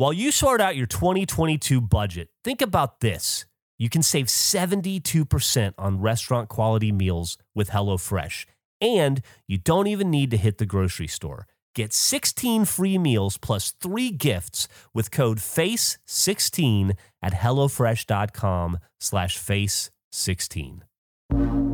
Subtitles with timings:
[0.00, 3.44] While you sort out your 2022 budget, think about this.
[3.76, 8.46] You can save 72% on restaurant quality meals with HelloFresh,
[8.80, 11.46] and you don't even need to hit the grocery store.
[11.74, 16.92] Get 16 free meals plus three gifts with code FACE16
[17.22, 20.80] at HelloFresh.com slash FACE16.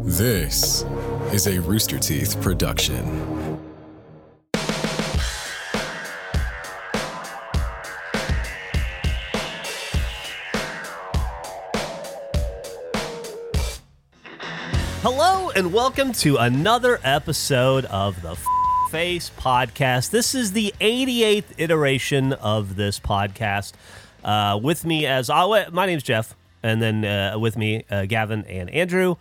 [0.03, 0.85] This
[1.31, 3.46] is a Rooster Teeth production.
[15.09, 18.45] Hello and welcome to another episode of the F-
[18.91, 20.10] Face Podcast.
[20.10, 23.74] This is the 88th iteration of this podcast.
[24.24, 28.45] Uh, with me, as always, my name's Jeff, and then uh, with me, uh, Gavin
[28.47, 29.14] and Andrew.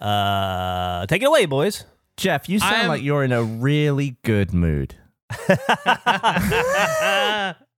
[0.00, 1.84] Uh, take it away, boys.
[2.16, 4.96] Jeff, you sound I'm- like you're in a really good mood.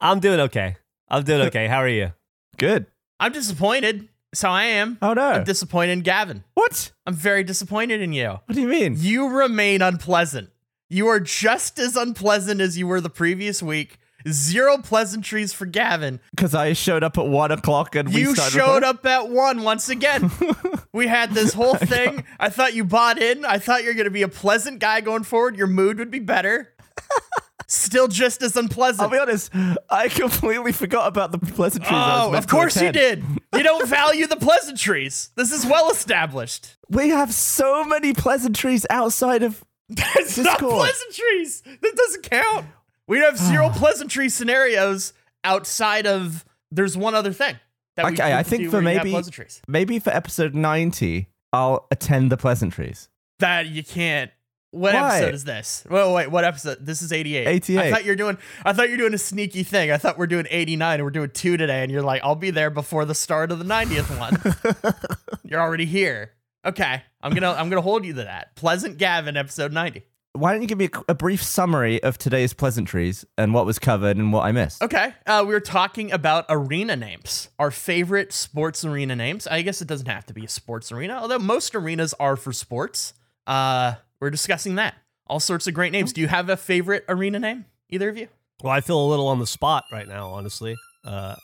[0.01, 0.77] I'm doing okay.
[1.10, 1.66] I'm doing okay.
[1.66, 2.15] How are you?
[2.56, 2.87] Good.
[3.20, 4.09] I'm disappointed.
[4.33, 4.99] So I am.
[5.02, 5.23] Oh no.
[5.32, 6.45] I'm disappointed in Gavin.
[6.54, 6.93] what?
[7.07, 8.38] I'm very disappointed in you.
[8.46, 8.95] What do you mean?
[8.99, 10.51] You remain unpleasant.
[10.88, 13.99] You are just as unpleasant as you were the previous week.
[14.29, 16.21] Zero pleasantries for Gavin.
[16.30, 19.88] Because I showed up at one o'clock and we You showed up at one once
[19.88, 20.30] again.
[20.93, 22.24] we had this whole thing.
[22.38, 23.45] I thought you bought in.
[23.45, 25.57] I thought you're going to be a pleasant guy going forward.
[25.57, 26.74] Your mood would be better.
[27.73, 29.01] Still just as unpleasant.
[29.02, 29.52] I'll be honest.
[29.88, 31.93] I completely forgot about the pleasantries.
[31.95, 33.23] Oh, of course you did.
[33.54, 35.30] You don't value the pleasantries.
[35.37, 36.76] This is well established.
[36.88, 39.65] We have so many pleasantries outside of.
[39.88, 41.63] That's not pleasantries.
[41.63, 42.66] That doesn't count.
[43.07, 45.13] We'd have zero pleasantry scenarios
[45.45, 46.45] outside of.
[46.73, 47.57] There's one other thing.
[47.95, 51.29] That Okay, we I think do for where you have maybe maybe for episode ninety,
[51.52, 53.09] I'll attend the pleasantries.
[53.38, 54.32] that you can't.
[54.73, 55.16] What Why?
[55.16, 55.85] episode is this?
[55.90, 56.79] Wait, wait, what episode?
[56.80, 57.46] This is 88.
[57.46, 57.79] 88.
[57.79, 58.38] I thought you're doing.
[58.65, 59.90] I thought you're doing a sneaky thing.
[59.90, 62.51] I thought we're doing 89 and we're doing two today, and you're like, I'll be
[62.51, 64.94] there before the start of the 90th one.
[65.44, 66.32] you're already here.
[66.65, 68.54] Okay, I'm gonna I'm gonna hold you to that.
[68.54, 70.04] Pleasant Gavin, episode 90.
[70.34, 73.81] Why don't you give me a, a brief summary of today's pleasantries and what was
[73.81, 74.81] covered and what I missed?
[74.81, 75.12] Okay.
[75.26, 79.48] Uh, we were talking about arena names, our favorite sports arena names.
[79.48, 82.52] I guess it doesn't have to be a sports arena, although most arenas are for
[82.52, 83.14] sports.
[83.48, 84.94] Uh, we're discussing that.
[85.26, 86.12] All sorts of great names.
[86.12, 87.66] Do you have a favorite arena name?
[87.88, 88.28] Either of you?
[88.62, 90.76] Well, I feel a little on the spot right now, honestly.
[91.04, 91.36] Uh,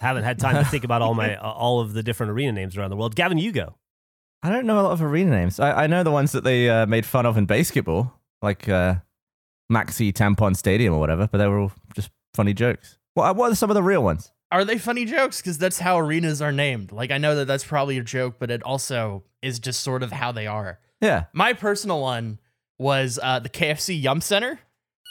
[0.00, 2.76] haven't had time to think about all my uh, all of the different arena names
[2.76, 3.14] around the world.
[3.14, 3.74] Gavin, you go.
[4.42, 5.58] I don't know a lot of arena names.
[5.58, 8.96] I, I know the ones that they uh, made fun of in basketball, like uh,
[9.70, 12.98] Maxi Tampon Stadium or whatever, but they were all just funny jokes.
[13.14, 14.32] What, what are some of the real ones?
[14.52, 15.42] Are they funny jokes?
[15.42, 16.92] Because that's how arenas are named.
[16.92, 20.12] Like, I know that that's probably a joke, but it also is just sort of
[20.12, 20.78] how they are.
[21.00, 21.24] Yeah.
[21.32, 22.38] My personal one
[22.78, 24.58] was uh, the KFC Yum Center.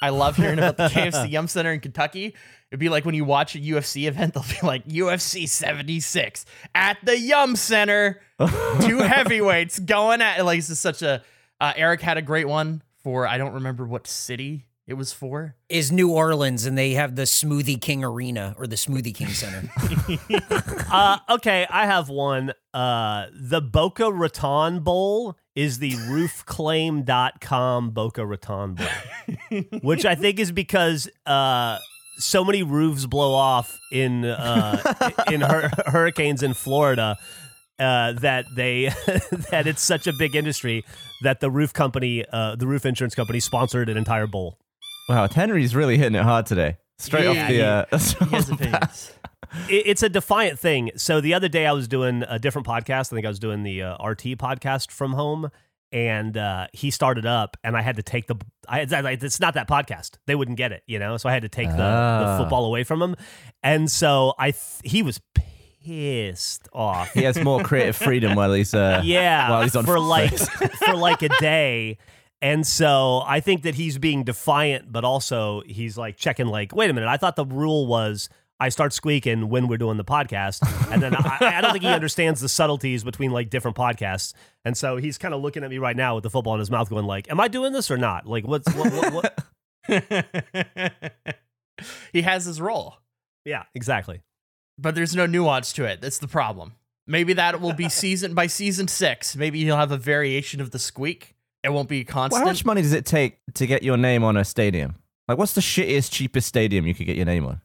[0.02, 2.36] I love hearing about the KFC Yum Center in Kentucky.
[2.72, 6.46] It'd be like when you watch a UFC event, they'll be like UFC 76
[6.76, 8.22] at the Yum Center.
[8.81, 11.24] Two heavyweights going at like this is such a
[11.59, 15.56] uh, Eric had a great one for I don't remember what city it was for.
[15.68, 19.70] is New Orleans, and they have the Smoothie King Arena or the Smoothie King Center.
[20.90, 22.53] Uh, okay, I have one.
[22.74, 25.91] Uh, the Boca Raton Bowl is the
[26.78, 28.88] roofclaim.com Boca Raton Bowl,
[29.81, 31.79] which I think is because uh,
[32.18, 34.81] so many roofs blow off in uh,
[35.31, 37.17] in hur- hurricanes in Florida
[37.79, 38.85] uh, that they
[39.51, 40.85] that it's such a big industry
[41.23, 44.59] that the roof company, uh, the roof insurance company, sponsored an entire bowl.
[45.09, 46.78] Wow, Henry's really hitting it hard today.
[47.00, 47.53] Straight Yeah, off the.
[47.53, 49.12] he- Uh, He has opinions.
[49.69, 50.91] It, it's a defiant thing.
[50.95, 53.12] So the other day I was doing a different podcast.
[53.12, 55.50] I think I was doing the uh, RT podcast from home,
[55.91, 58.35] and uh, he started up, and I had to take the.
[58.67, 60.17] I it's not that podcast.
[60.25, 61.17] They wouldn't get it, you know.
[61.17, 62.19] So I had to take the, Ah.
[62.38, 63.16] the football away from him,
[63.63, 67.13] and so I th- he was pissed off.
[67.13, 68.73] he has more creative freedom while he's.
[68.73, 70.38] Uh, yeah, while he's on for like
[70.85, 71.97] for like a day.
[72.40, 76.88] And so I think that he's being defiant, but also he's like checking, like, wait
[76.90, 78.29] a minute, I thought the rule was
[78.59, 80.61] I start squeaking when we're doing the podcast.
[80.91, 84.34] And then I, I don't think he understands the subtleties between like different podcasts.
[84.66, 86.72] And so he's kind of looking at me right now with the football in his
[86.72, 88.26] mouth, going like, am I doing this or not?
[88.26, 89.43] Like, what's, what, what, what?
[92.14, 92.97] he has his role,
[93.46, 94.22] yeah, exactly.
[94.78, 96.02] but there's no nuance to it.
[96.02, 96.73] That's the problem.
[97.05, 99.35] Maybe that will be season by season six.
[99.35, 101.35] Maybe he'll have a variation of the squeak.
[101.64, 102.43] It won't be Well, constant.
[102.43, 104.96] how much money does it take to get your name on a stadium?
[105.28, 107.61] Like, what's the shittiest, cheapest stadium you could get your name on?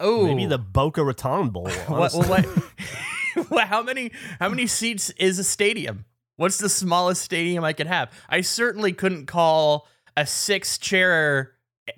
[0.00, 1.64] Oh, Maybe the Boca Raton Bowl.
[1.86, 2.26] what, honestly.
[2.28, 2.44] what,
[3.50, 6.04] what- how many how many seats is a stadium?
[6.36, 8.12] What's the smallest stadium I could have?
[8.28, 11.52] I certainly couldn't call a six chair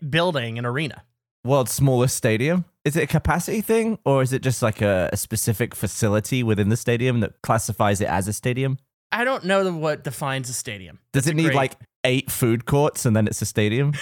[0.08, 1.02] building an arena.
[1.44, 2.64] World's smallest stadium?
[2.82, 6.70] is it a capacity thing or is it just like a, a specific facility within
[6.70, 8.78] the stadium that classifies it as a stadium?
[9.12, 10.98] I don't know what defines a stadium.
[11.12, 11.72] Does That's it need great- like
[12.04, 13.92] eight food courts and then it's a stadium?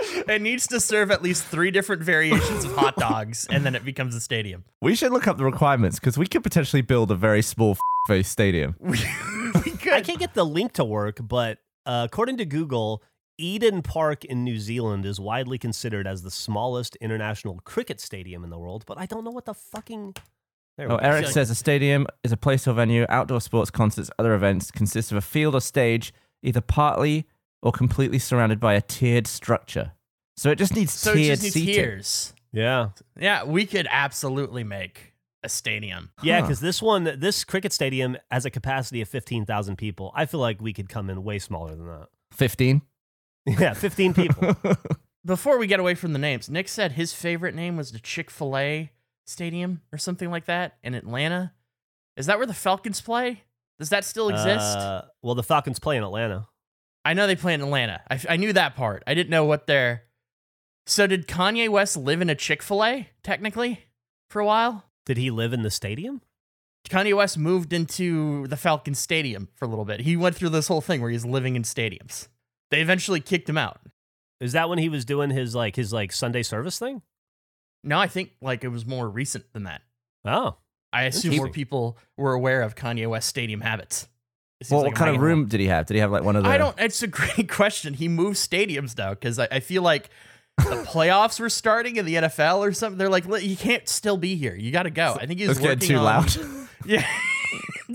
[0.00, 3.84] It needs to serve at least three different variations of hot dogs, and then it
[3.84, 4.64] becomes a stadium.
[4.80, 7.76] we should look up the requirements because we could potentially build a very small
[8.06, 8.76] face stadium.
[8.80, 8.98] We,
[9.64, 9.92] we could.
[9.92, 13.02] I can't get the link to work, but uh, according to Google,
[13.38, 18.50] Eden Park in New Zealand is widely considered as the smallest international cricket stadium in
[18.50, 18.84] the world.
[18.86, 20.14] But I don't know what the fucking.
[20.78, 20.96] There Oh.
[20.96, 25.10] Eric says a stadium is a place or venue, outdoor sports, concerts, other events, consists
[25.10, 26.12] of a field or stage,
[26.42, 27.26] either partly
[27.62, 29.92] or completely surrounded by a tiered structure.
[30.36, 31.74] So it just needs so it tiered just needs seating.
[31.74, 32.34] tiers.
[32.52, 35.12] Yeah, Yeah, we could absolutely make
[35.42, 36.10] a stadium.
[36.22, 36.46] yeah, Huh.
[36.46, 40.12] because this one, this cricket stadium has a capacity of fifteen thousand people.
[40.14, 42.08] I feel like we could come in way smaller than that.
[42.32, 42.82] 15.
[43.46, 44.56] Yeah, fifteen people.
[45.24, 48.30] Before we get away from the names, Nick said his favorite name was the Chick
[48.30, 48.90] fil A
[49.26, 51.52] Stadium or something like that in Atlanta.
[52.16, 53.42] Is that where the Falcons play?
[53.78, 54.78] Does that still exist?
[54.78, 56.46] Uh, well, the Falcons play in Atlanta.
[57.06, 58.02] I know they play in Atlanta.
[58.10, 59.04] I, I knew that part.
[59.06, 60.02] I didn't know what their.
[60.86, 63.86] So did Kanye West live in a Chick fil A, technically,
[64.28, 64.84] for a while?
[65.04, 66.20] Did he live in the stadium?
[66.88, 70.00] Kanye West moved into the Falcons Stadium for a little bit.
[70.00, 72.26] He went through this whole thing where he's living in stadiums.
[72.72, 73.80] They eventually kicked him out.
[74.40, 77.02] Is that when he was doing his like his like Sunday service thing?
[77.84, 79.82] No, I think like it was more recent than that.
[80.24, 80.56] Oh,
[80.92, 84.08] I assume more people were aware of Kanye West stadium habits.
[84.60, 85.86] It seems Well, like what kind of regular- room did he have?
[85.86, 86.48] Did he have like one of the.
[86.48, 86.78] I don't.
[86.78, 87.94] It's a great question.
[87.94, 90.08] He moved stadiums now because I, I feel like
[90.58, 92.96] the playoffs were starting in the NFL or something.
[92.98, 94.54] They're like, you can't still be here.
[94.54, 95.16] You got to go.
[95.20, 96.36] I think he was getting working too on- loud.
[96.84, 97.04] Yeah,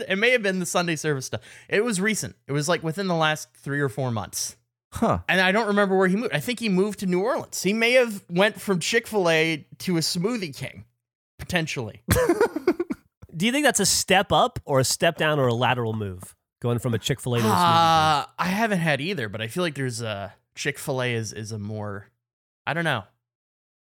[0.09, 1.39] it may have been the Sunday service stuff.
[1.69, 2.35] It was recent.
[2.47, 4.57] It was like within the last three or four months.
[4.91, 5.19] Huh.
[5.29, 6.33] And I don't remember where he moved.
[6.33, 7.63] I think he moved to New Orleans.
[7.63, 10.83] He may have went from Chick Fil A to a Smoothie King,
[11.39, 12.01] potentially.
[13.35, 16.35] do you think that's a step up or a step down or a lateral move
[16.61, 17.53] going from a Chick Fil A to a smoothie?
[17.53, 21.33] Uh, I haven't had either, but I feel like there's a Chick Fil A is
[21.33, 22.07] is a more.
[22.65, 23.03] I don't know.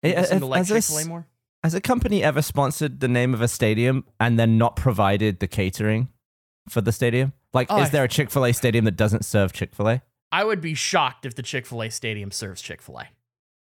[0.01, 1.27] You seem to like has Chick-fil-A more.
[1.63, 5.47] Has a company ever sponsored the name of a stadium and then not provided the
[5.47, 6.07] catering
[6.69, 7.33] for the stadium?
[7.53, 10.01] Like, Oh, is there a Chick fil A stadium that doesn't serve Chick fil A?
[10.31, 13.09] I would be shocked if the Chick Fil A stadium serves Chick Fil A.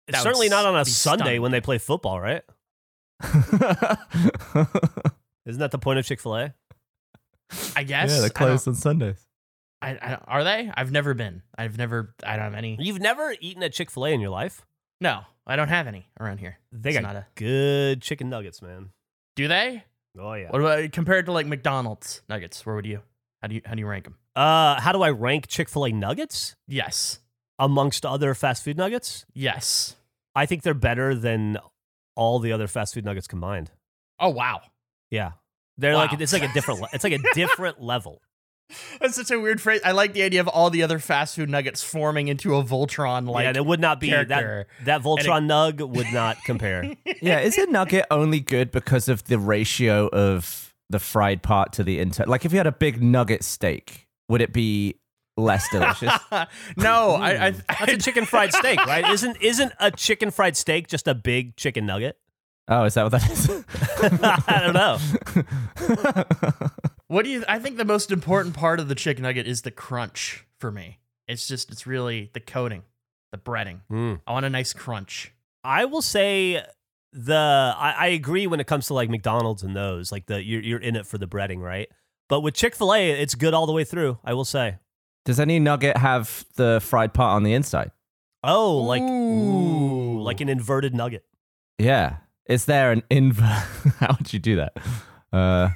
[0.08, 1.42] It's certainly not on a Sunday stunning.
[1.42, 2.42] when they play football, right?
[5.46, 6.54] Isn't that the point of Chick Fil A?
[7.76, 8.10] I guess.
[8.12, 9.26] yeah, they're closed on Sundays.
[9.82, 10.70] I, I, are they?
[10.74, 11.42] I've never been.
[11.58, 12.14] I've never.
[12.26, 12.76] I don't have any.
[12.80, 14.64] You've never eaten at Chick Fil A in your life?
[15.00, 16.58] No, I don't have any around here.
[16.72, 18.90] They It's got not a- good chicken nuggets, man.
[19.36, 19.84] Do they?
[20.18, 20.50] Oh yeah.
[20.50, 22.64] What about compared to like McDonald's nuggets?
[22.64, 23.00] Where would you?
[23.42, 23.62] How do you?
[23.64, 24.16] How do you rank them?
[24.36, 27.18] Uh, how do I rank Chick Fil A nuggets Yes.
[27.58, 29.26] amongst other fast food nuggets?
[29.34, 29.96] Yes.
[30.34, 31.58] I think they're better than
[32.16, 33.70] all the other fast food nuggets combined.
[34.18, 34.62] Oh wow.
[35.10, 35.32] Yeah,
[35.78, 36.06] they're Wow.
[36.06, 36.80] like it's like a different.
[36.80, 38.20] le- It's like a different level.
[39.00, 39.80] That's such a weird phrase.
[39.84, 43.28] I like the idea of all the other fast food nuggets forming into a Voltron
[43.28, 44.66] like yeah, it would not be that character.
[44.84, 46.94] that Voltron nug would not compare.
[47.20, 51.84] Yeah, is a nugget only good because of the ratio of the fried part to
[51.84, 52.24] the inter?
[52.24, 54.94] Like, if you had a big nugget steak, would it be
[55.36, 56.12] less delicious?
[56.76, 59.08] no, I, I, That's a chicken fried steak, right?
[59.10, 62.16] Isn't isn't a chicken fried steak just a big chicken nugget?
[62.68, 63.50] Oh, is that what that is?
[64.48, 64.98] I don't know.
[67.06, 67.44] What do you?
[67.46, 70.98] I think the most important part of the chicken nugget is the crunch for me.
[71.28, 72.82] It's just, it's really the coating,
[73.30, 73.82] the breading.
[73.88, 74.14] Hmm.
[74.26, 75.32] I want a nice crunch.
[75.62, 76.62] I will say
[77.12, 80.62] the I, I agree when it comes to like McDonald's and those like the you're
[80.62, 81.88] you're in it for the breading, right?
[82.28, 84.18] But with Chick Fil A, it's good all the way through.
[84.24, 84.78] I will say.
[85.24, 87.92] Does any nugget have the fried part on the inside?
[88.42, 90.22] Oh, like ooh, Ooh.
[90.22, 91.24] like an inverted nugget.
[91.78, 92.16] Yeah.
[92.46, 93.46] Is there an invert?
[93.98, 94.76] How would you do that?
[95.32, 95.70] Uh,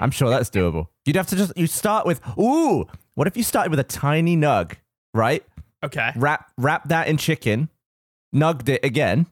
[0.00, 0.88] I'm sure that's doable.
[1.04, 2.86] You'd have to just you start with ooh.
[3.14, 4.74] What if you started with a tiny nug,
[5.14, 5.44] right?
[5.84, 6.12] Okay.
[6.16, 7.68] Wrap wrap that in chicken,
[8.34, 9.26] nugged it again,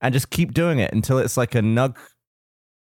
[0.00, 1.96] and just keep doing it until it's like a nug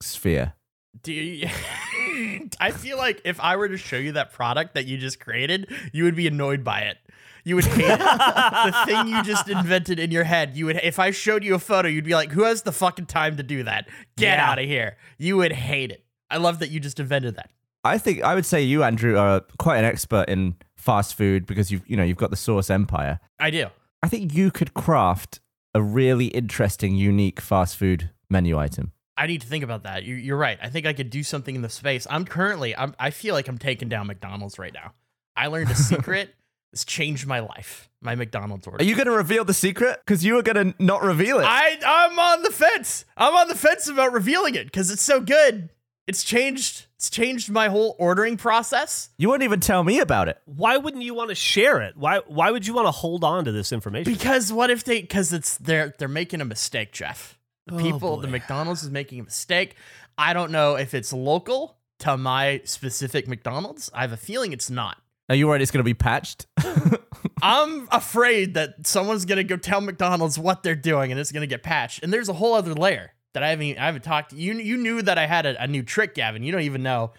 [0.00, 0.54] sphere.
[1.02, 1.48] Do you,
[2.60, 5.70] I feel like if I were to show you that product that you just created,
[5.92, 6.98] you would be annoyed by it.
[7.46, 10.56] You would hate the thing you just invented in your head.
[10.56, 13.06] You would if I showed you a photo, you'd be like, "Who has the fucking
[13.06, 13.88] time to do that?
[14.16, 14.50] Get Yeah.
[14.50, 16.04] out of here." You would hate it.
[16.28, 17.50] I love that you just invented that.
[17.84, 21.70] I think I would say you, Andrew, are quite an expert in fast food because
[21.70, 23.20] you've you know you've got the sauce empire.
[23.38, 23.68] I do.
[24.02, 25.38] I think you could craft
[25.72, 28.90] a really interesting, unique fast food menu item.
[29.16, 30.02] I need to think about that.
[30.02, 30.58] You, you're right.
[30.60, 32.06] I think I could do something in the space.
[32.10, 32.76] I'm currently.
[32.76, 34.92] I'm, I feel like I'm taking down McDonald's right now.
[35.36, 36.34] I learned a secret.
[36.76, 37.88] It's changed my life.
[38.02, 38.82] My McDonald's order.
[38.82, 39.98] Are you going to reveal the secret?
[40.04, 41.46] Because you were going to not reveal it.
[41.48, 43.06] I I'm on the fence.
[43.16, 45.70] I'm on the fence about revealing it because it's so good.
[46.06, 46.84] It's changed.
[46.96, 49.08] It's changed my whole ordering process.
[49.16, 50.36] you wouldn't even tell me about it.
[50.44, 51.96] Why wouldn't you want to share it?
[51.96, 54.12] Why why would you want to hold on to this information?
[54.12, 55.00] Because what if they?
[55.00, 57.38] Because it's they're they're making a mistake, Jeff.
[57.66, 58.28] The Oh, people, the.
[58.28, 59.76] McDonald's is making a mistake.
[60.18, 63.90] I don't know if it's local to my specific McDonald's.
[63.94, 64.98] I have a feeling it's not.
[65.28, 66.46] Are you worried it's going to be patched?
[67.42, 71.62] I'm afraid that someone's gonna go tell McDonald's what they're doing and it's gonna get
[71.62, 72.02] patched.
[72.02, 74.32] And there's a whole other layer that I haven't I haven't talked.
[74.32, 76.42] You you knew that I had a, a new trick, Gavin.
[76.42, 77.12] You don't even know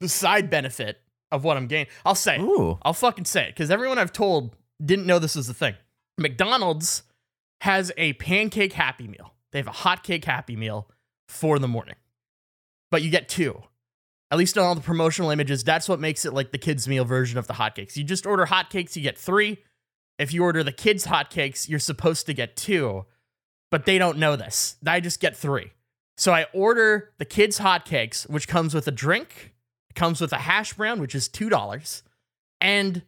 [0.00, 1.00] the side benefit
[1.30, 1.92] of what I'm getting.
[2.04, 2.40] I'll say it.
[2.40, 2.78] Ooh.
[2.82, 5.74] I'll fucking say it because everyone I've told didn't know this was the thing.
[6.16, 7.02] McDonald's
[7.60, 9.34] has a pancake Happy Meal.
[9.52, 10.88] They have a hot cake Happy Meal
[11.28, 11.96] for the morning,
[12.90, 13.62] but you get two.
[14.34, 17.04] At least on all the promotional images, that's what makes it like the kids' meal
[17.04, 17.96] version of the hotcakes.
[17.96, 19.58] You just order hotcakes, you get three.
[20.18, 23.04] If you order the kids' hotcakes, you're supposed to get two,
[23.70, 24.74] but they don't know this.
[24.84, 25.70] I just get three.
[26.16, 29.54] So I order the kids' hotcakes, which comes with a drink,
[29.94, 32.02] comes with a hash brown, which is two dollars,
[32.60, 33.02] and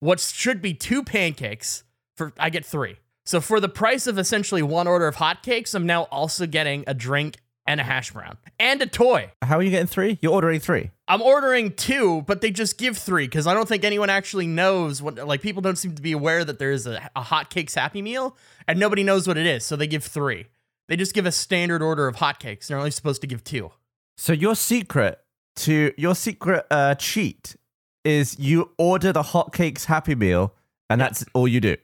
[0.00, 1.84] what should be two pancakes
[2.16, 2.96] for I get three.
[3.24, 6.92] So for the price of essentially one order of hotcakes, I'm now also getting a
[6.92, 7.36] drink
[7.66, 9.30] and a hash brown and a toy.
[9.42, 10.18] How are you getting three?
[10.20, 10.90] You're ordering three.
[11.08, 15.00] I'm ordering two, but they just give three because I don't think anyone actually knows
[15.00, 15.16] what.
[15.16, 18.36] Like people don't seem to be aware that there is a, a hotcakes Happy Meal,
[18.66, 20.46] and nobody knows what it is, so they give three.
[20.88, 22.66] They just give a standard order of hotcakes.
[22.66, 23.70] They're only supposed to give two.
[24.16, 25.20] So your secret
[25.56, 27.56] to your secret uh, cheat
[28.04, 30.54] is you order the hotcakes Happy Meal,
[30.90, 31.76] and that's all you do.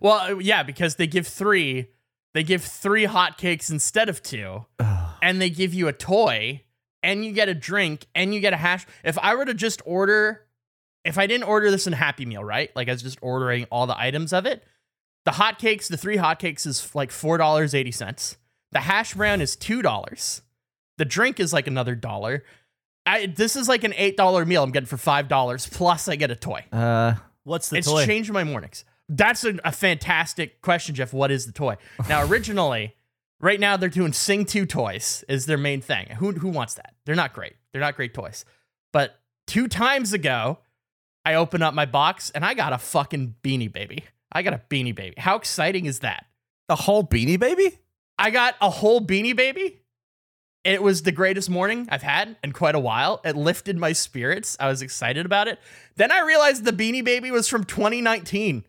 [0.00, 1.88] Well, yeah, because they give three.
[2.34, 4.66] They give three hotcakes instead of two,
[5.22, 6.62] and they give you a toy,
[7.02, 8.86] and you get a drink, and you get a hash.
[9.04, 10.42] If I were to just order,
[11.04, 12.70] if I didn't order this in Happy Meal, right?
[12.74, 14.64] Like I was just ordering all the items of it.
[15.24, 18.36] The hotcakes, the three hotcakes is like four dollars eighty cents.
[18.72, 20.42] The hash brown is two dollars.
[20.98, 22.44] The drink is like another dollar.
[23.06, 26.16] I this is like an eight dollar meal I'm getting for five dollars plus I
[26.16, 26.64] get a toy.
[26.72, 28.04] Uh, What's the it's toy?
[28.04, 28.84] changed my mornings.
[29.08, 31.12] That's a, a fantastic question, Jeff.
[31.12, 31.76] What is the toy?
[32.08, 32.95] Now, originally,
[33.40, 36.08] right now they're doing Sing 2 toys is their main thing.
[36.18, 36.94] Who who wants that?
[37.04, 37.54] They're not great.
[37.72, 38.44] They're not great toys.
[38.92, 40.58] But two times ago,
[41.24, 44.04] I opened up my box and I got a fucking beanie baby.
[44.32, 45.14] I got a beanie baby.
[45.18, 46.26] How exciting is that?
[46.68, 47.78] the whole Beanie Baby.
[48.18, 49.82] I got a whole beanie baby.
[50.64, 53.20] It was the greatest morning I've had in quite a while.
[53.24, 54.56] It lifted my spirits.
[54.58, 55.60] I was excited about it.
[55.94, 58.64] Then I realized the beanie baby was from 2019.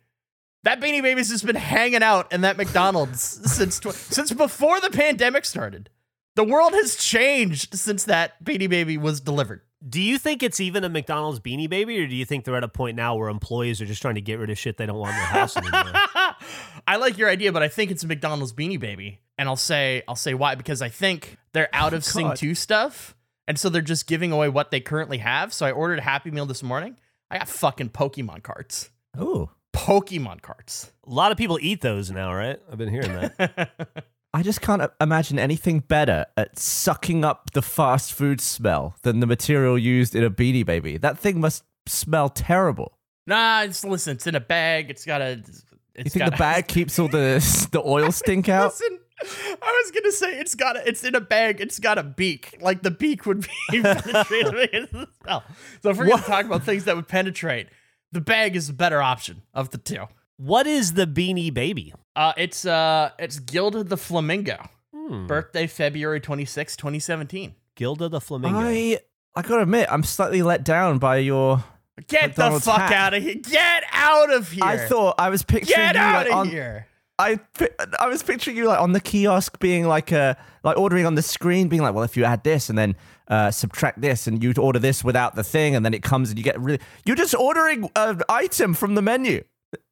[0.63, 3.21] That beanie baby's just been hanging out in that McDonald's
[3.51, 5.89] since tw- since before the pandemic started.
[6.35, 9.61] The world has changed since that beanie baby was delivered.
[9.87, 12.63] do you think it's even a McDonald's beanie baby, or do you think they're at
[12.63, 14.97] a point now where employees are just trying to get rid of shit they don't
[14.97, 15.93] want in their house anymore?
[16.87, 19.19] I like your idea, but I think it's a McDonald's beanie baby.
[19.37, 22.55] And I'll say I'll say why because I think they're out oh, of Sing 2
[22.55, 23.15] stuff.
[23.47, 25.53] And so they're just giving away what they currently have.
[25.53, 26.97] So I ordered a Happy Meal this morning.
[27.31, 28.89] I got fucking Pokemon cards.
[29.19, 29.49] Ooh.
[29.77, 30.91] Pokemon cards.
[31.05, 32.59] a lot of people eat those now, right?
[32.71, 34.05] I've been hearing that.
[34.33, 39.25] I just can't imagine anything better at sucking up the fast food smell than the
[39.27, 40.97] material used in a Beanie Baby.
[40.97, 42.97] That thing must smell terrible.
[43.25, 44.89] nah, it's listen, it's in a bag.
[44.89, 45.63] It's got a it's
[45.95, 48.73] You think got the a- bag keeps all the the oil stink out?
[48.73, 48.99] Listen,
[49.61, 51.59] I was gonna say it's got a, it's in a bag.
[51.61, 52.57] It's got a beak.
[52.61, 53.41] Like the beak would
[53.71, 55.43] be penetrated into the smell.
[55.81, 57.67] So if we're gonna talk about things that would penetrate,
[58.17, 60.07] the bag is the better option of the two.
[60.37, 61.93] what is the beanie baby?
[62.15, 64.57] Uh, it's uh, it's Gilda the Flamingo.
[64.91, 65.27] Hmm.
[65.27, 67.53] Birthday February 26, 2017.
[67.75, 68.57] Gilda the flamingo.
[68.59, 68.99] I
[69.35, 71.63] I gotta admit, I'm slightly let down by your.
[72.07, 72.91] Get McDonald's the fuck hat.
[72.93, 73.35] out of here!
[73.35, 74.63] Get out of here!
[74.63, 76.49] I thought I was picturing Get you out like, of on.
[76.49, 76.87] here!
[77.19, 77.39] I
[77.99, 80.33] I was picturing you like on the kiosk, being like uh
[80.63, 82.95] like ordering on the screen, being like, well, if you add this and then
[83.27, 86.37] uh, subtract this, and you order this without the thing, and then it comes and
[86.37, 86.79] you get really.
[87.05, 89.43] You're just ordering an item from the menu.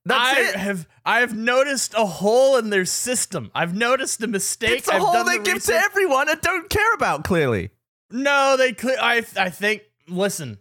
[0.05, 0.55] That's I it.
[0.55, 3.51] have I have noticed a hole in their system.
[3.53, 4.79] I've noticed a mistake.
[4.79, 7.23] It's a I've hole they the give to everyone and don't care about.
[7.25, 7.71] Clearly,
[8.11, 8.97] No, they clear.
[9.01, 9.81] I I think.
[10.07, 10.59] Listen,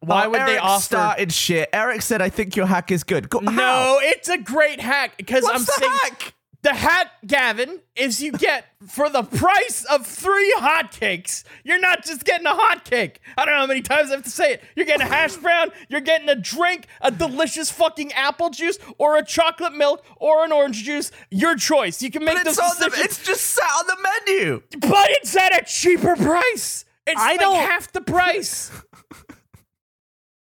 [0.00, 0.82] why Oh, would they Eric offer?
[0.82, 1.68] started shit.
[1.72, 5.44] Eric said, "I think your hack is good." Go, no, it's a great hack because
[5.46, 6.34] I'm the saying hack?
[6.62, 11.42] The hat, Gavin, is you get for the price of three hotcakes.
[11.64, 13.16] You're not just getting a hotcake.
[13.38, 14.62] I don't know how many times I have to say it.
[14.76, 15.70] You're getting a hash brown.
[15.88, 20.52] You're getting a drink, a delicious fucking apple juice, or a chocolate milk, or an
[20.52, 21.10] orange juice.
[21.30, 22.02] Your choice.
[22.02, 22.90] You can make But it's on the.
[22.96, 24.62] It's just sat on the menu.
[24.80, 26.84] but it's at a cheaper price.
[27.06, 28.70] It's I like don't- half the price.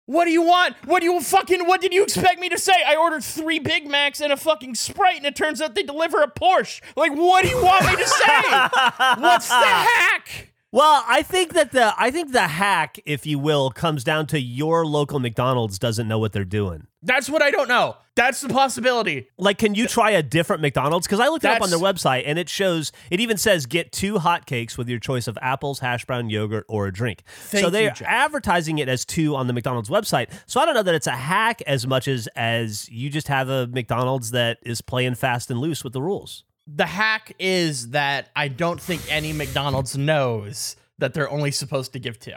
[0.06, 0.74] What do you want?
[0.84, 2.72] What do you fucking what did you expect me to say?
[2.86, 6.22] I ordered three Big Macs and a fucking Sprite and it turns out they deliver
[6.22, 6.80] a Porsche.
[6.96, 8.50] Like what do you want me to say?
[9.20, 10.52] What's the hack?
[10.72, 14.40] Well, I think that the I think the hack, if you will, comes down to
[14.40, 16.86] your local McDonald's doesn't know what they're doing.
[17.02, 17.96] That's what I don't know.
[18.14, 19.28] That's the possibility.
[19.38, 21.06] Like, can you try a different McDonald's?
[21.06, 23.90] Because I looked it up on their website and it shows it even says get
[23.90, 27.22] two hotcakes with your choice of apples, hash brown, yogurt, or a drink.
[27.48, 30.28] so they're you, advertising it as two on the McDonald's website.
[30.46, 33.48] So I don't know that it's a hack as much as as you just have
[33.48, 36.44] a McDonald's that is playing fast and loose with the rules.
[36.66, 41.98] The hack is that I don't think any McDonald's knows that they're only supposed to
[41.98, 42.36] give two.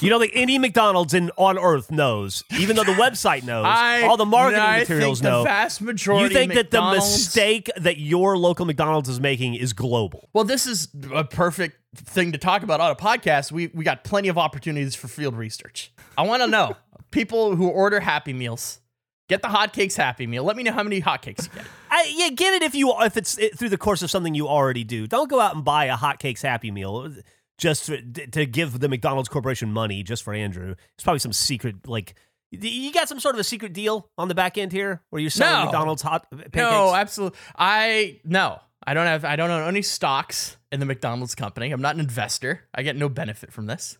[0.00, 4.02] You know that any McDonald's in on Earth knows, even though the website knows, I,
[4.02, 5.44] all the marketing I materials think the know.
[5.44, 6.34] vast majority.
[6.34, 10.28] You think that the mistake that your local McDonald's is making is global?
[10.32, 13.50] Well, this is a perfect thing to talk about on a podcast.
[13.52, 15.92] We we got plenty of opportunities for field research.
[16.16, 16.76] I want to know
[17.10, 18.80] people who order Happy Meals.
[19.28, 20.42] Get the hotcakes Happy Meal.
[20.42, 21.66] Let me know how many hotcakes you get.
[21.90, 24.48] I, yeah, get it if you if it's it, through the course of something you
[24.48, 25.06] already do.
[25.06, 27.14] Don't go out and buy a hotcakes Happy Meal
[27.58, 30.74] just to, to give the McDonald's Corporation money just for Andrew.
[30.94, 32.14] It's probably some secret like
[32.50, 35.30] you got some sort of a secret deal on the back end here where you're
[35.30, 35.64] selling No.
[35.66, 36.54] McDonald's hot pancakes.
[36.54, 37.38] No, absolutely.
[37.56, 38.60] I no.
[38.86, 39.24] I don't have.
[39.24, 41.70] I don't own any stocks in the McDonald's company.
[41.72, 42.64] I'm not an investor.
[42.74, 43.98] I get no benefit from this.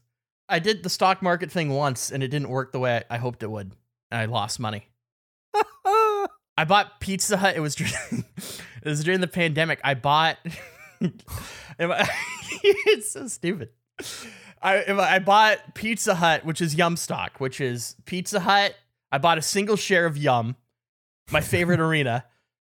[0.48, 3.42] I did the stock market thing once, and it didn't work the way I, hoped
[3.42, 3.72] it would.
[4.10, 4.88] And I lost money.
[5.84, 7.54] I bought Pizza Hut.
[7.54, 7.92] It was during,
[8.82, 9.80] it was during the pandemic.
[9.84, 10.38] I bought.
[11.78, 13.70] it's so stupid.
[14.62, 18.74] I I bought Pizza Hut, which is Yum stock, which is Pizza Hut.
[19.12, 20.56] I bought a single share of Yum,
[21.30, 22.24] my favorite arena,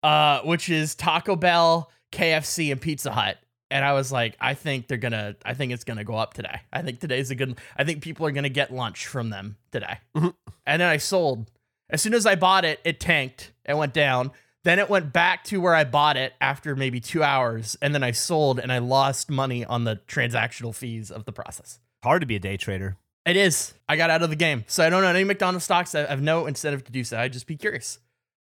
[0.04, 3.38] uh, which is Taco Bell, KFC, and Pizza Hut.
[3.70, 5.36] And I was like, I think they're gonna.
[5.46, 6.62] I think it's gonna go up today.
[6.72, 7.58] I think today's a good.
[7.78, 9.98] I think people are gonna get lunch from them today.
[10.16, 10.34] Mhm.
[10.66, 11.50] And then I sold.
[11.90, 13.51] As soon as I bought it, it tanked.
[13.66, 14.32] It went down.
[14.63, 18.03] Then it went back to where I bought it after maybe two hours, and then
[18.03, 21.80] I sold, and I lost money on the transactional fees of the process.
[22.04, 22.97] Hard to be a day trader.
[23.26, 23.74] It is.
[23.89, 25.95] I got out of the game, so I don't own any McDonald's stocks.
[25.95, 27.17] I have no incentive to do so.
[27.19, 28.00] I'd just be curious,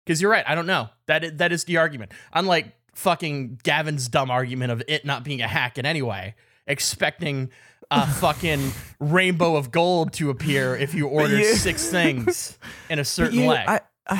[0.05, 0.43] because you're right.
[0.47, 0.89] I don't know.
[1.07, 2.11] That is, that is the argument.
[2.33, 6.33] Unlike fucking Gavin's dumb argument of it not being a hack in any way,
[6.65, 7.51] expecting
[7.91, 12.57] a fucking rainbow of gold to appear if you order you- six things
[12.89, 13.63] in a certain you- way.
[13.67, 14.19] I- uh,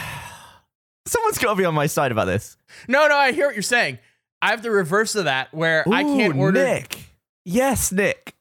[1.08, 2.58] someone's got to be on my side about this.
[2.88, 4.00] no, no, I hear what you're saying.
[4.42, 6.64] I have the reverse of that, where I can't Ooh, order.
[6.64, 6.98] Nick.
[7.46, 8.36] Yes, Nick.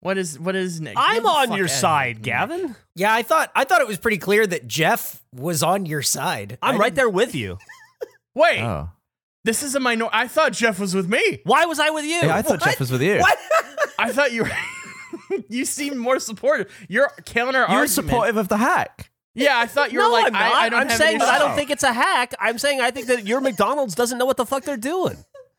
[0.00, 0.94] What is what is Nick?
[0.96, 1.80] I'm Get the on fuck your outta here.
[1.80, 2.76] side, Gavin.
[2.96, 6.58] Yeah, I thought I thought it was pretty clear that Jeff was on your side.
[6.62, 7.58] I'm I right didn't- there with you.
[8.34, 8.90] Wait, Oh.
[9.44, 10.08] this is a minor.
[10.12, 11.40] I thought Jeff was with me.
[11.44, 12.20] Why was I with you?
[12.22, 13.18] Yeah, I thought Jeff was with you.
[13.20, 13.38] What?
[13.98, 14.50] I thought you were.
[15.48, 16.72] you seem more supportive.
[16.88, 17.68] You're counter argument.
[17.70, 17.90] You were argument.
[17.90, 19.10] supportive of the hack.
[19.34, 20.26] Yeah, I thought you were no, like.
[20.26, 20.42] I'm not.
[20.42, 22.34] I, I don't am have saying that I don't think it's a hack.
[22.38, 25.16] I'm saying I think that your McDonald's doesn't know what the fuck they're doing.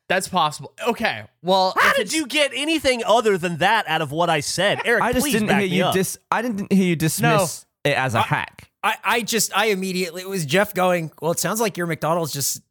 [0.08, 0.72] that's possible.
[0.86, 4.80] Okay, well, How did you get anything other than that out of what I said,
[4.84, 5.02] Eric?
[5.02, 6.18] I just please didn't back hear you dis.
[6.30, 8.70] I didn't hear you dismiss it as a hack.
[8.82, 11.10] I, I just I immediately it was Jeff going.
[11.20, 12.62] Well, it sounds like your McDonald's just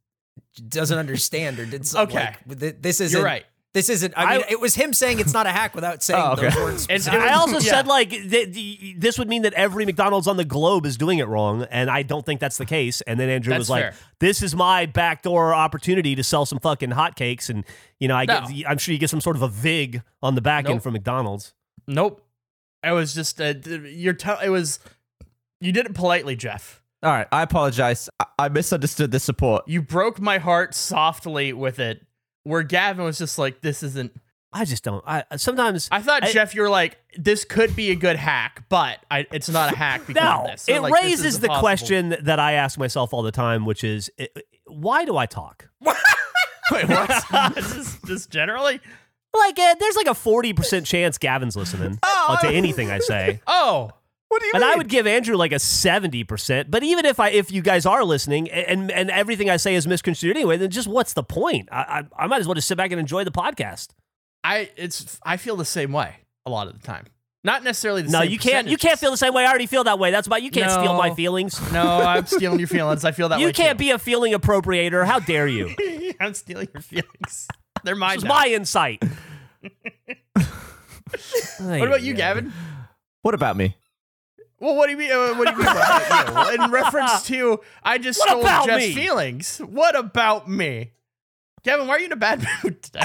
[0.70, 2.18] doesn't understand or did something.
[2.18, 2.36] Okay.
[2.48, 3.46] like, this isn't You're right.
[3.74, 4.14] This isn't.
[4.16, 6.50] I mean, I- it was him saying it's not a hack without saying Oh, okay.
[6.50, 6.84] those words.
[6.84, 7.28] It's- specifically.
[7.30, 7.60] I also Yeah.
[7.72, 11.18] said like th- th- this would mean that every McDonald's on the globe is doing
[11.20, 13.02] it wrong, and I don't think that's the case.
[13.02, 13.94] And then Andrew That's was like, fair.
[14.20, 17.64] "This is my backdoor opportunity to sell some fucking hotcakes," and
[18.00, 18.46] you know, I No.
[18.48, 20.84] get, I'm sure you get some sort of a vig on the back end Nope.
[20.84, 21.54] from McDonald's.
[21.88, 22.22] Nope.
[22.84, 24.14] It was just uh, you're.
[24.14, 24.80] T- it was.
[25.62, 26.82] You did it politely, Jeff.
[27.02, 28.08] All right, I apologize.
[28.20, 29.68] I, I misunderstood the support.
[29.68, 32.06] You broke my heart softly with it.
[32.44, 34.14] Where Gavin was just like, "This isn't."
[34.52, 35.04] I just don't.
[35.08, 39.00] I sometimes I thought I- Jeff, you're like, "This could be a good hack, but
[39.10, 41.48] I, it's not a hack because No, of this." So, it like, raises is the
[41.48, 44.30] question that I ask myself all the time, which is, i-
[44.68, 45.70] why do I talk?
[45.82, 47.24] Wait, what?
[47.56, 48.80] just, just generally.
[49.36, 53.42] Like, uh, there's like a forty percent chance Gavin's listening uh, to anything I say,
[53.48, 53.90] Oh,
[54.34, 54.72] what do you and mean?
[54.74, 56.72] I would give Andrew like a seventy percent.
[56.72, 59.88] But even if I, if you guys are listening, and and everything I say is
[59.88, 61.70] misconstrued anyway, then just what's the point?
[61.72, 63.90] I I, I might as well just sit back and enjoy the podcast.
[64.44, 66.16] I it's I feel the same way
[66.46, 67.06] a lot of the time.
[67.46, 68.32] Not necessarily the No, same.
[68.32, 68.68] you can't.
[68.68, 69.46] You can't feel the same way.
[69.46, 70.12] I already feel that way.
[70.12, 71.60] That's why you can't steal my feelings.
[71.74, 73.04] No, I'm stealing your feelings.
[73.06, 73.46] I feel that way.
[73.46, 73.84] You can't too.
[73.86, 75.06] be a feeling appropriator.
[75.06, 75.76] How dare you?
[76.20, 77.48] I'm stealing your feelings.
[77.84, 78.16] They're mine.
[78.16, 78.30] It's now.
[78.34, 79.04] my insight.
[81.60, 82.52] What about you, Gavin?
[83.22, 83.76] What about me?
[84.64, 85.12] Well, what do you mean?
[85.12, 86.64] Uh, what do you mean by you?
[86.64, 88.94] In reference to, I just What stole Jeff's me?
[88.96, 89.58] feelings.
[89.58, 90.92] What about me,
[91.66, 91.86] Kevin?
[91.88, 93.02] Why are you in a bad mood today?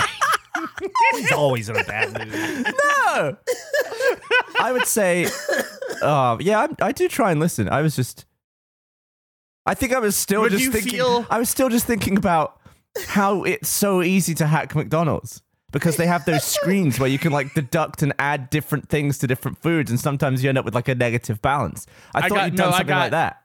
[1.15, 2.33] He's always in a bad mood.
[2.67, 3.37] No.
[4.61, 5.27] I would say
[6.03, 7.69] Oh yeah, I'm, I do try and listen.
[7.69, 8.25] I was just,
[9.67, 10.93] I think I was still Would just thinking.
[10.93, 12.61] feel- I was still just thinking about
[13.07, 17.33] how it's so easy to hack McDonald's because they have those screens where you can
[17.33, 20.75] like deduct and add different things to different foods, and sometimes you end up with
[20.75, 21.87] like a negative balance.
[22.15, 23.43] I, I thought got- you'd no, done I something like that.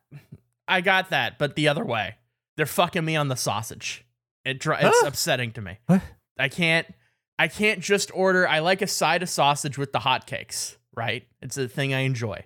[0.67, 2.15] I got that, but the other way.
[2.55, 4.05] They're fucking me on the sausage.
[4.45, 5.07] It dri- it's Huh?
[5.07, 5.79] upsetting to me.
[5.87, 6.01] What?
[6.37, 6.87] I can't
[7.39, 11.25] I can't just order I like a side of sausage with the hotcakes, right?
[11.41, 12.43] It's a thing I enjoy.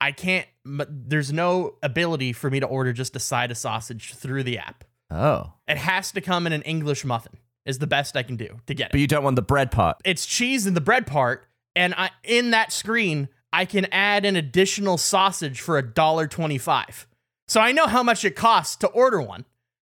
[0.00, 4.44] I can't there's no ability for me to order just a side of sausage through
[4.44, 4.84] the app.
[5.10, 7.38] Oh, It has to come in an English muffin.
[7.68, 8.92] Is the best I can do to get it.
[8.92, 9.98] but you don't want the bread part.
[10.04, 14.36] it's cheese in the bread part, and I in that screen I can add an
[14.36, 17.06] additional sausage for a dollar twenty-five.
[17.46, 19.44] So I know how much it costs to order one,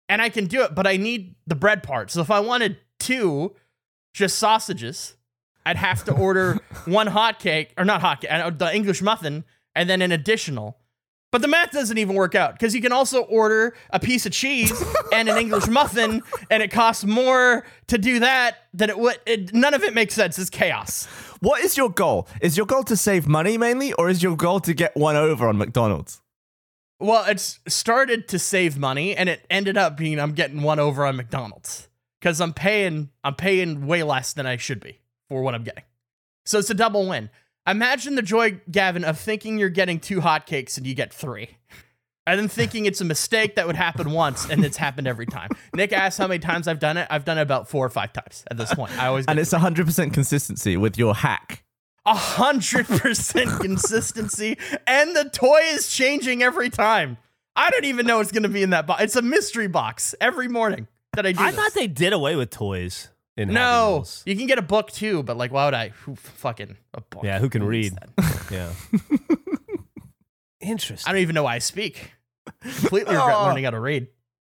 [0.09, 0.75] and I can do it.
[0.75, 2.11] But I need the bread part.
[2.11, 3.55] So if I wanted two,
[4.13, 5.15] just sausages,
[5.65, 9.45] I'd have to order one hot cake or not hot cake, uh, the English muffin,
[9.77, 10.77] and then an additional.
[11.33, 14.33] But the math doesn't even work out because you can also order a piece of
[14.33, 14.73] cheese
[15.13, 19.21] and an English muffin, and it costs more to do that than it would.
[19.27, 20.39] It, none of it makes sense.
[20.39, 21.07] It's chaos.
[21.41, 22.27] What is your goal?
[22.41, 25.47] Is your goal to save money mainly, or is your goal to get one over
[25.49, 26.21] on McDonald's?
[26.99, 31.07] Well, it's started to save money, and it ended up being I'm getting one over
[31.07, 31.89] on McDonald's
[32.21, 35.85] because I'm paying I'm paying way less than I should be for what I'm getting.
[36.45, 37.31] So it's a double win.
[37.67, 41.51] Imagine the joy, Gavin, of thinking you're getting two hotcakes and you get three.
[42.27, 45.49] And then thinking it's a mistake that would happen once and it's happened every time.
[45.75, 47.07] Nick asked how many times I've done it.
[47.11, 48.97] I've done it about four or five times at this point.
[48.99, 51.65] I always And it's 100% consistency with your hack.
[52.07, 57.19] a hundred percent consistency, and the toy is changing every time.
[57.57, 59.03] I don't even know what's going to be in that box.
[59.03, 61.43] It's a mystery box every morning that I do.
[61.43, 61.61] I this.
[61.61, 63.09] thought they did away with toys
[63.41, 64.05] in Happy no.
[64.27, 65.89] You can get a book too, but like, why would I?
[66.05, 67.25] Who fucking a book?
[67.25, 67.99] Yeah, who can needs read?
[68.51, 68.73] yeah.
[70.63, 70.77] Yeah.
[71.07, 72.13] I don't even know why I speak.
[72.61, 73.45] Completely regret Oh.
[73.47, 74.09] learning how to read.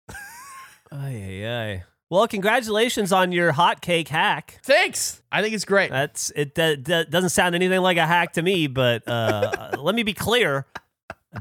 [0.10, 1.84] Ay, ay, ay.
[2.10, 4.60] Well, congratulations on your hot cake hack.
[4.64, 5.22] Thanks.
[5.32, 5.90] I think it's great.
[5.90, 6.54] That's it.
[6.54, 10.14] d- d- doesn't sound anything like a hack to me, but uh, let me be
[10.14, 10.68] clear.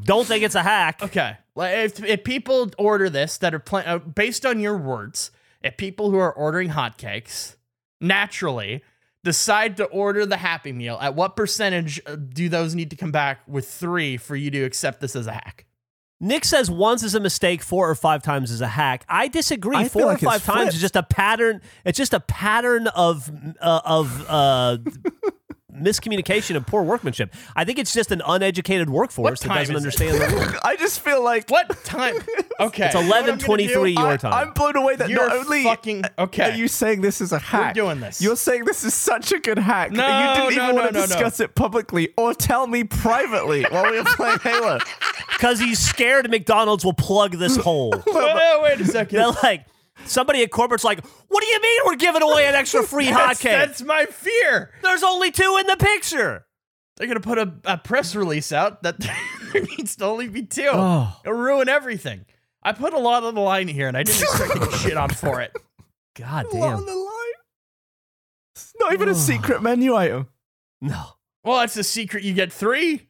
[0.05, 1.02] Don't think it's a hack.
[1.02, 1.37] Okay.
[1.55, 5.31] Like if, if people order this that are pla- uh, based on your words,
[5.62, 7.57] if people who are ordering hotcakes
[8.01, 8.83] naturally
[9.25, 13.12] decide to order the Happy Meal, at what percentage uh, do those need to come
[13.12, 15.66] back with three for you to accept this as a hack?
[16.20, 19.05] Nick says once is a mistake, four or five times is a hack.
[19.09, 19.77] I disagree.
[19.77, 20.75] I four feel or five times flipped.
[20.75, 21.61] is just a pattern.
[21.85, 23.29] It's just a pattern of
[23.61, 24.79] uh, of uh,
[25.75, 27.35] miscommunication and poor workmanship.
[27.57, 30.55] I think it's just an uneducated workforce that doesn't understand the rules.
[30.65, 32.17] I just feel like What time?
[32.61, 32.87] Okay.
[32.87, 34.33] It's you know what 11:23 your time.
[34.33, 36.51] I'm blown away that You're not only fucking uh, okay.
[36.51, 38.21] are you saying this is a hack, doing this.
[38.21, 40.83] You're saying this is such a good hack No, that you didn't no, even no,
[40.83, 41.07] want to no, no.
[41.07, 44.79] discuss it publicly or tell me privately while we were playing Halo.
[45.31, 47.91] Because he's scared McDonald's will plug this hole.
[48.07, 49.19] Wait a second.
[49.19, 49.65] They're like,
[50.05, 53.28] somebody at corporate's like, what do you mean we're giving away an extra free hot
[53.28, 53.52] that's, cake?
[53.52, 54.72] that's my fear.
[54.83, 56.46] There's only two in the picture.
[56.96, 58.98] They're gonna put a, a press release out that
[59.52, 60.68] there needs to only be two.
[60.70, 61.16] Oh.
[61.24, 62.26] It'll ruin everything.
[62.62, 64.96] I put a lot on the line here, and I didn't expect to get shit
[64.96, 65.52] on for it.
[66.16, 66.87] God What on damn.
[66.87, 67.09] the line?
[68.55, 70.28] It's not even a secret menu item.
[70.81, 71.02] No.
[71.42, 72.22] Well, it's a secret.
[72.22, 73.09] You get three.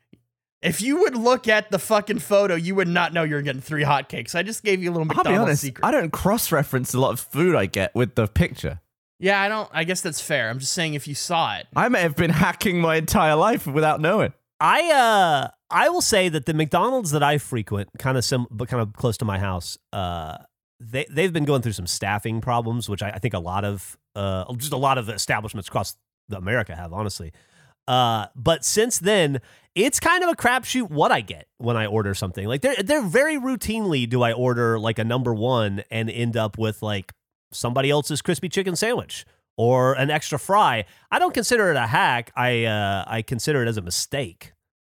[0.63, 3.83] If you would look at the fucking photo, you would not know you're getting three
[3.83, 4.35] hotcakes.
[4.35, 5.85] I just gave you a little I'll McDonald's be honest, secret.
[5.85, 8.81] I don't cross-reference a lot of food I get with the picture.
[9.19, 9.69] yeah, I don't.
[9.73, 10.49] I guess that's fair.
[10.51, 11.67] I'm just saying if you saw it.
[11.75, 14.33] I may have been hacking my entire life without knowing.
[14.61, 18.69] I uh I will say that the McDonald's that I frequent, kind of sim, but
[18.69, 20.37] kind of close to my house, uh,
[20.79, 23.99] they they've been going through some staffing problems, which I, I think a lot of
[24.15, 25.97] uh just a lot of establishments across
[26.29, 27.33] the America have, honestly.
[27.89, 29.41] Uh, but since then,
[29.75, 32.47] it's kind of a crapshoot what I get when I order something.
[32.47, 36.59] Like they're they're very routinely do I order like a number one and end up
[36.59, 37.13] with like
[37.53, 39.25] somebody else's crispy chicken sandwich
[39.57, 40.85] or an extra fry.
[41.11, 42.33] I don't consider it a hack.
[42.37, 44.53] I uh, I consider it as a mistake,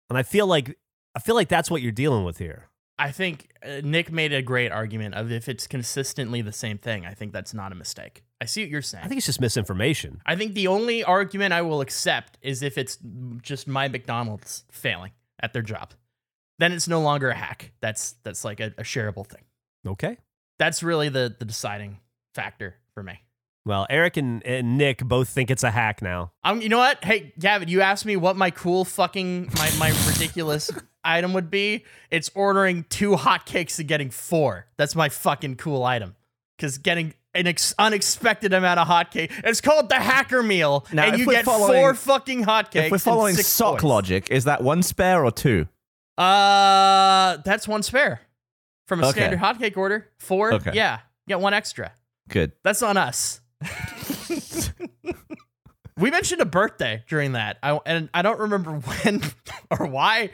[0.09, 0.77] and I feel like
[1.15, 2.69] I feel like that's what you're dealing with here.
[2.97, 7.05] I think uh, Nick made a great argument of if it's consistently the same thing.
[7.05, 8.23] I think that's not a mistake.
[8.39, 9.03] I see what you're saying.
[9.03, 10.21] I think it's just misinformation.
[10.25, 12.97] I think the only argument I will accept is if it's
[13.41, 15.93] just my McDonald's failing at their job.
[16.57, 17.71] Then it's no longer a hack.
[17.81, 19.43] That's that's like a, a shareable thing.
[19.85, 20.17] Okay.
[20.57, 21.99] That's really the the deciding
[22.33, 23.19] factor for me.
[23.65, 26.31] Well, Eric and, and Nick both think it's a hack now.
[26.43, 27.03] Um, you know what?
[27.03, 30.71] Hey, Gavin, you asked me what my cool fucking my my ridiculous
[31.05, 31.85] item would be.
[32.11, 34.65] It's ordering two hotcakes and getting four.
[34.77, 36.15] That's my fucking cool item.
[36.57, 39.29] Because getting an ex- unexpected amount of hotcake.
[39.43, 42.85] It's called the hacker meal, Now, and you get four fucking hotcakes.
[42.85, 43.83] If we're following sock toys.
[43.89, 45.67] logic, is that one spare or two?
[46.17, 48.21] uh, that's one spare
[48.87, 49.19] from a Okay.
[49.19, 50.07] standard hotcake order.
[50.17, 50.71] Four, Okay.
[50.73, 51.91] yeah, get one extra.
[52.29, 52.53] Good.
[52.63, 53.41] That's on us.
[55.97, 58.71] we mentioned a birthday during that, I, and I don't remember
[59.03, 59.21] when
[59.69, 60.29] or why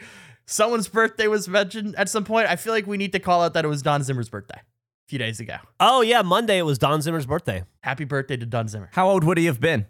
[0.46, 2.48] someone's birthday was mentioned at some point.
[2.48, 5.08] I feel like we need to call out that it was Don Zimmer's birthday a
[5.10, 5.58] few days ago.
[5.80, 7.64] Oh yeah, Monday it was Don Zimmer's birthday.
[7.84, 8.90] Happy birthday to Don Zimmer.
[8.94, 9.88] How old would he have been?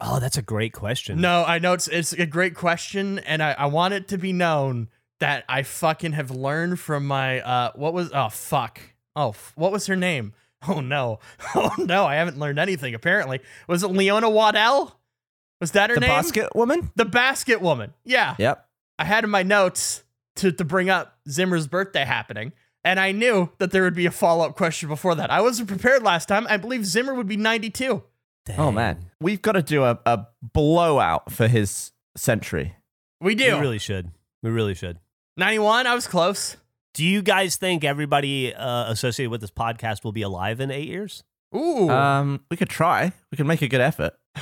[0.00, 1.20] Oh, that's a great question.
[1.20, 4.32] No, I know it's it's a great question, and I, I want it to be
[4.32, 4.88] known
[5.20, 8.80] that I fucking have learned from my uh what was oh fuck
[9.14, 10.34] oh f- what was her name
[10.68, 11.20] oh no
[11.54, 14.98] oh no I haven't learned anything apparently was it Leona Waddell
[15.60, 16.90] was that her The name The basket woman?
[16.96, 18.63] the basket woman yeah Yep.
[18.98, 20.04] I had in my notes
[20.36, 22.52] to to bring up Zimmer's birthday happening.
[22.86, 25.30] And I knew that there would be a follow up question before that.
[25.30, 26.46] I wasn't prepared last time.
[26.50, 28.02] I believe Zimmer would be 92.
[28.58, 32.76] Oh man, we've got to do a, a blowout for his century.
[33.20, 33.54] We do.
[33.54, 34.10] we really should.
[34.42, 34.98] We really should.
[35.38, 36.58] 91, I was close.
[36.92, 40.86] Do you guys think everybody uh, associated with this podcast will be alive in eight
[40.86, 41.24] years?
[41.56, 41.88] Ooh.
[41.88, 43.12] Um, we could try.
[43.30, 44.14] We could make a good effort.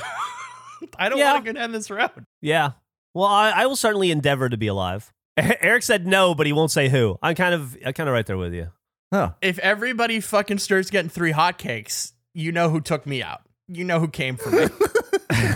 [0.97, 1.33] I don't yeah.
[1.33, 2.25] want to go down this road.
[2.41, 2.71] Yeah.
[3.13, 5.11] Well, I, I will certainly endeavor to be alive.
[5.37, 7.17] Eric said no, but he won't say who.
[7.21, 8.69] I'm kind of, I'm kind of right there with you.
[9.11, 13.41] Oh, If everybody fucking starts getting three hotcakes, you know who took me out.
[13.67, 14.65] You know who came for me.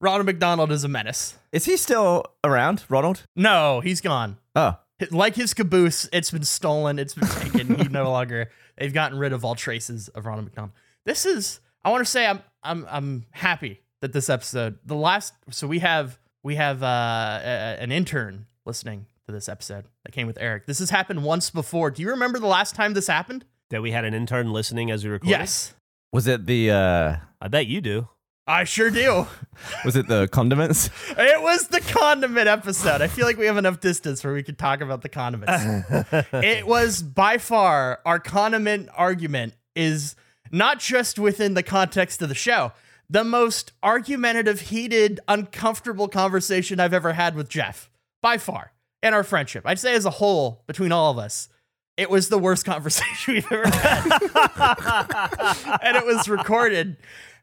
[0.00, 1.34] Ronald McDonald is a menace.
[1.52, 3.24] is he still around, Ronald?
[3.36, 4.38] No, he's gone.
[4.56, 4.76] Oh,
[5.10, 6.98] like his caboose, it's been stolen.
[6.98, 7.74] It's been taken.
[7.76, 8.50] he no longer.
[8.78, 10.72] They've gotten rid of all traces of Ronald McDonald.
[11.04, 11.60] This is.
[11.84, 12.40] I want to say I'm.
[12.62, 12.86] I'm.
[12.90, 15.34] I'm happy that this episode, the last.
[15.50, 16.18] So we have.
[16.42, 20.66] We have uh, a, an intern listening to this episode that came with Eric.
[20.66, 21.90] This has happened once before.
[21.90, 23.44] Do you remember the last time this happened?
[23.70, 25.30] That we had an intern listening as we recorded.
[25.30, 25.74] Yes,
[26.12, 28.08] was it the uh, I bet you do.
[28.46, 29.28] I sure do.
[29.84, 30.90] was it the condiments?
[31.10, 33.00] It was the condiment episode.
[33.00, 35.52] I feel like we have enough distance where we could talk about the condiments.
[36.32, 40.16] it was by far our condiment argument is
[40.50, 42.72] not just within the context of the show,
[43.10, 47.90] the most argumentative, heated, uncomfortable conversation I've ever had with Jeff.
[48.22, 48.72] By far.
[49.02, 49.64] In our friendship.
[49.66, 51.48] I'd say as a whole, between all of us,
[51.96, 54.12] it was the worst conversation we've ever had.
[55.82, 56.98] and it was recorded.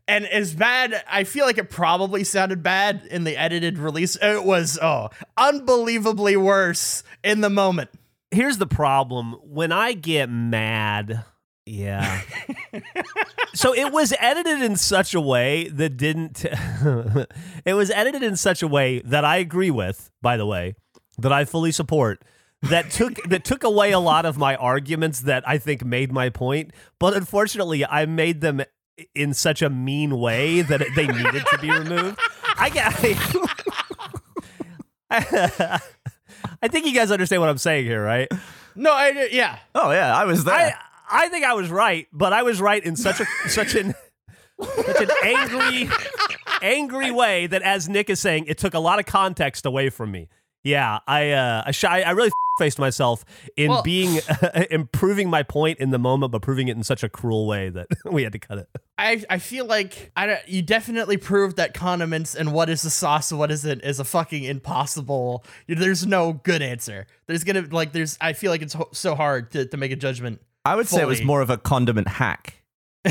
[0.07, 4.15] And as bad, I feel like it probably sounded bad in the edited release.
[4.21, 7.89] It was, oh, unbelievably worse in the moment.
[8.31, 9.33] Here's the problem.
[9.43, 11.25] When I get mad,
[11.67, 12.21] yeah.
[13.53, 16.45] so it was edited in such a way that didn't.
[17.65, 20.75] it was edited in such a way that I agree with, by the way,
[21.17, 22.23] that I fully support.
[22.63, 26.29] That took that took away a lot of my arguments that I think made my
[26.29, 28.61] point, but unfortunately, I made them
[29.13, 32.19] in such a mean way that they needed to be removed.
[32.57, 32.93] I get.
[35.09, 35.79] I,
[36.61, 38.27] I think you guys understand what I'm saying here, right?
[38.75, 39.59] No, I, yeah.
[39.75, 40.55] Oh yeah, I was there.
[40.55, 40.73] I
[41.09, 43.93] I think I was right, but I was right in such a such an
[44.61, 45.89] such an angry
[46.61, 50.11] angry way that as Nick is saying, it took a lot of context away from
[50.11, 50.29] me.
[50.63, 53.23] Yeah, I uh I shy, I really faced myself
[53.55, 54.19] in Well- being
[54.71, 57.87] improving my point in the moment, but proving it in such a cruel way that
[58.11, 58.67] we had to cut it.
[58.97, 62.89] I, I feel like I don't, you definitely proved that condiments and what is the
[62.89, 65.45] sauce and what isn't is a fucking impossible.
[65.67, 67.05] There's no good answer.
[67.27, 68.17] There's gonna like there's.
[68.19, 70.41] I feel like it's ho- so hard to, to make a judgment.
[70.67, 72.53] I would say it was more of a condiment hack.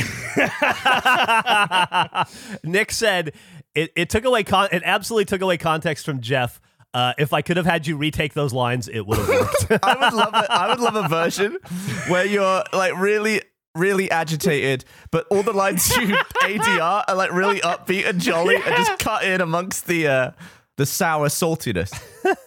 [2.65, 3.33] Nick said
[3.75, 6.61] it, it took away con- it absolutely took away context from Jeff.
[6.95, 9.67] Uh, if I could have had you retake those lines, it would have worked.
[9.85, 10.51] I would love it.
[10.51, 11.59] I would love a version
[12.09, 13.43] where you're like really,
[13.75, 16.09] really agitated, but all the lines you
[16.43, 20.31] ADR are like really upbeat and jolly, and just cut in amongst the uh,
[20.77, 21.93] the sour saltiness.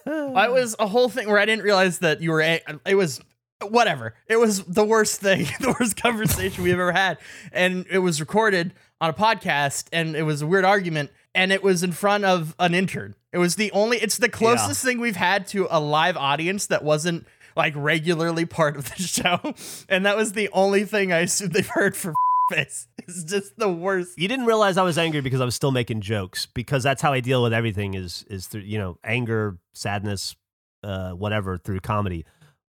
[0.06, 2.40] I was a whole thing where I didn't realize that you were.
[2.42, 3.20] A- it was
[3.68, 4.14] whatever.
[4.26, 7.18] It was the worst thing, the worst conversation we've ever had,
[7.52, 11.62] and it was recorded on a podcast, and it was a weird argument, and it
[11.62, 13.14] was in front of an intern.
[13.32, 13.98] It was the only.
[13.98, 18.76] It's the closest thing we've had to a live audience that wasn't like regularly part
[18.76, 19.54] of the show,
[19.88, 22.14] and that was the only thing I assume they've heard from
[22.50, 22.86] face.
[23.08, 24.18] It's just the worst.
[24.18, 27.12] you didn't realize I was angry because I was still making jokes because that's how
[27.12, 30.36] I deal with everything is is through you know anger, sadness,
[30.84, 32.24] uh, whatever through comedy.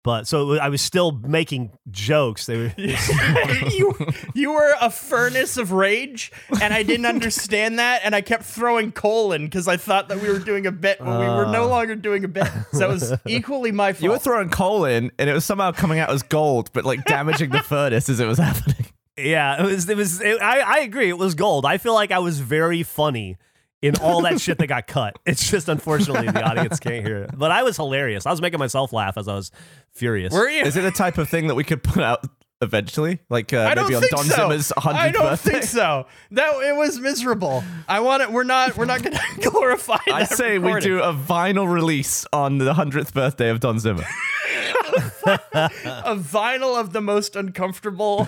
[0.04, 2.46] But so I was still making jokes.
[2.46, 3.96] They were you
[4.34, 8.92] you were a furnace of rage, and I didn't understand that, and I kept throwing
[8.92, 11.64] coal in because I thought that we were doing a bit, but we were no
[11.64, 11.68] ah.
[11.68, 12.48] longer doing a bit.
[12.74, 14.04] So it was equally my fault.
[14.04, 17.06] You were throwing coal in, and it was somehow coming out as gold, but like
[17.06, 18.88] damaging the furnace as it was happening.
[19.18, 19.88] Yeah, it was.
[19.88, 20.20] It was.
[20.22, 21.08] It, I I agree.
[21.08, 21.66] It was gold.
[21.66, 23.38] I feel like I was very funny
[23.84, 25.20] in all that shit that got cut.
[25.26, 27.32] It's just unfortunately the audience can't hear it.
[27.38, 28.26] But I was hilarious.
[28.26, 29.52] I was making myself laugh as I was
[29.92, 30.34] furious.
[30.34, 30.64] Were you?
[30.64, 32.26] Is it the type of thing that we could put out
[32.62, 33.20] eventually?
[33.30, 34.36] Like uh, maybe on Don so.
[34.36, 35.52] Zimmer's 100th I don't birthday?
[35.52, 36.08] think so.
[36.32, 37.64] That it was miserable.
[37.88, 38.32] I want it.
[38.32, 38.78] We're not.
[38.78, 39.98] We're not going to glorify.
[40.12, 44.04] I that say we do a vinyl release on the 100th birthday of Don Zimmer.
[45.26, 48.28] a vinyl of the most uncomfortable,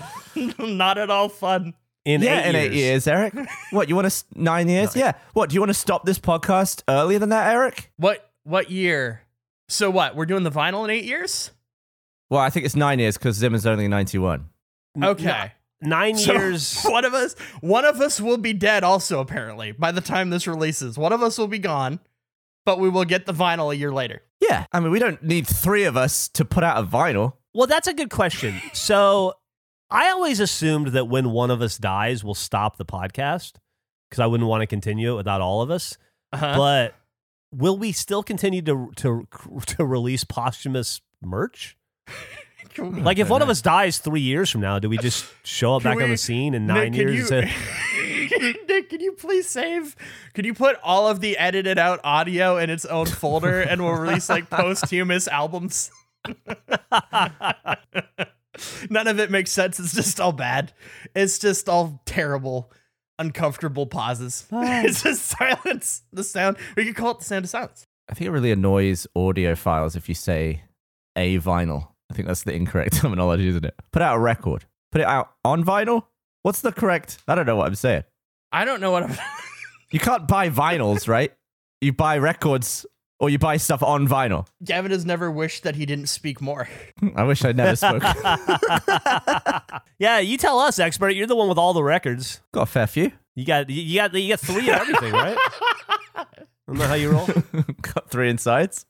[0.58, 1.74] not at all fun.
[2.06, 2.64] In yeah, eight in years.
[2.64, 3.34] eight years, Eric.
[3.72, 4.94] What, you want to, nine years?
[4.94, 5.12] Yeah.
[5.34, 7.92] What, do you want to stop this podcast earlier than that, Eric?
[7.96, 9.22] What what year?
[9.68, 10.14] So what?
[10.14, 11.50] We're doing the vinyl in eight years?
[12.30, 14.48] Well, I think it's nine years because Zimmer's only 91.
[15.02, 15.52] Okay.
[15.82, 16.82] Nine So, years.
[16.84, 20.46] one of us one of us will be dead also apparently by the time this
[20.46, 20.96] releases.
[20.96, 21.98] One of us will be gone,
[22.64, 24.22] but we will get the vinyl a year later.
[24.40, 24.66] Yeah.
[24.72, 27.34] I mean, we don't need three of us to put out a vinyl.
[27.52, 28.60] Well, that's a good question.
[28.74, 29.34] So
[29.90, 33.54] I always assumed that when one of us dies, we'll stop the podcast
[34.10, 35.96] because I wouldn't want to continue it without all of us.
[36.32, 36.56] Uh-huh.
[36.56, 36.94] But
[37.52, 39.28] will we still continue to to
[39.66, 41.76] to release posthumous merch?
[42.78, 45.82] Like if one of us dies three years from now, do we just show up
[45.82, 47.30] Can back on the scene in nine can years?
[47.30, 47.40] You,
[48.68, 49.96] Nick, can you please save?
[50.34, 53.94] Can you put all of the edited out audio in its own folder and we'll
[53.94, 55.90] release like posthumous albums?
[58.90, 59.78] None of it makes sense.
[59.78, 60.72] It's just all bad.
[61.14, 62.72] It's just all terrible,
[63.18, 64.46] uncomfortable pauses.
[64.52, 64.82] Ah.
[64.84, 66.02] it's just silence.
[66.12, 66.56] The sound.
[66.76, 67.86] We could call it the sound of silence.
[68.08, 70.62] I think it really annoys audiophiles if you say
[71.16, 71.88] a vinyl.
[72.10, 73.74] I think that's the incorrect terminology, isn't it?
[73.92, 74.64] Put out a record.
[74.92, 76.04] Put it out on vinyl?
[76.42, 77.18] What's the correct?
[77.26, 78.04] I don't know what I'm saying.
[78.52, 79.16] I don't know what I'm.
[79.90, 81.32] You can't buy vinyls, right?
[81.80, 82.86] You buy records
[83.18, 84.46] or you buy stuff on vinyl.
[84.64, 86.68] Gavin has never wished that he didn't speak more.
[87.16, 88.02] I wish I never spoke.
[89.98, 91.10] yeah, you tell us, expert.
[91.10, 92.40] You're the one with all the records.
[92.52, 93.12] Got a fair few.
[93.34, 95.36] You got you got you got three of everything, right?
[96.68, 97.26] Isn't that how you roll?
[97.82, 98.86] Got three insides.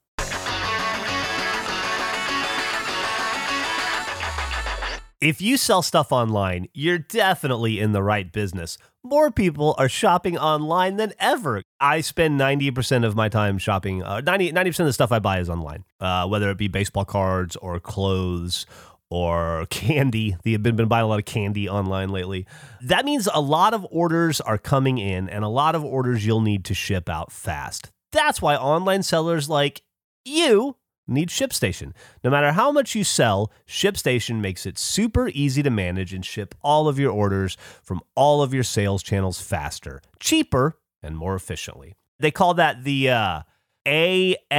[5.20, 8.76] If you sell stuff online, you're definitely in the right business.
[9.02, 11.62] More people are shopping online than ever.
[11.80, 14.02] I spend 90% of my time shopping.
[14.02, 17.06] Uh, 90, 90% of the stuff I buy is online, uh, whether it be baseball
[17.06, 18.66] cards or clothes
[19.08, 20.36] or candy.
[20.44, 22.46] I've been, been buying a lot of candy online lately.
[22.82, 26.42] That means a lot of orders are coming in and a lot of orders you'll
[26.42, 27.90] need to ship out fast.
[28.12, 29.80] That's why online sellers like
[30.26, 31.92] you need ShipStation.
[32.24, 36.54] No matter how much you sell, ShipStation makes it super easy to manage and ship
[36.62, 41.94] all of your orders from all of your sales channels faster, cheaper, and more efficiently.
[42.18, 43.42] They call that the uh,
[43.86, 44.52] AFCE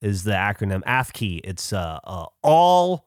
[0.00, 1.40] is the acronym AFKey.
[1.44, 3.06] It's uh, uh, all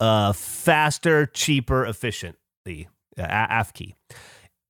[0.00, 2.88] uh, faster, cheaper, efficiently.
[3.16, 3.94] Uh, AFKey.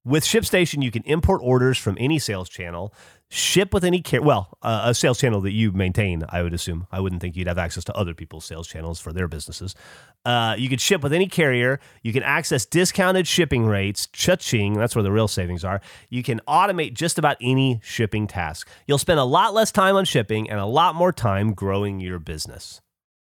[0.05, 2.93] With ShipStation, you can import orders from any sales channel,
[3.35, 4.23] ship with any care.
[4.23, 6.87] Well, uh, a sales channel that you maintain, I would assume.
[6.93, 9.75] I wouldn't think you'd have access to other people's sales channels for their businesses.
[10.25, 11.81] Uh, you can ship with any carrier.
[12.03, 14.07] You can access discounted shipping rates.
[14.07, 15.81] Cha-ching, that's where the real savings are.
[16.09, 18.69] You can automate just about any shipping task.
[18.87, 22.19] You'll spend a lot less time on shipping and a lot more time growing your
[22.21, 22.81] business.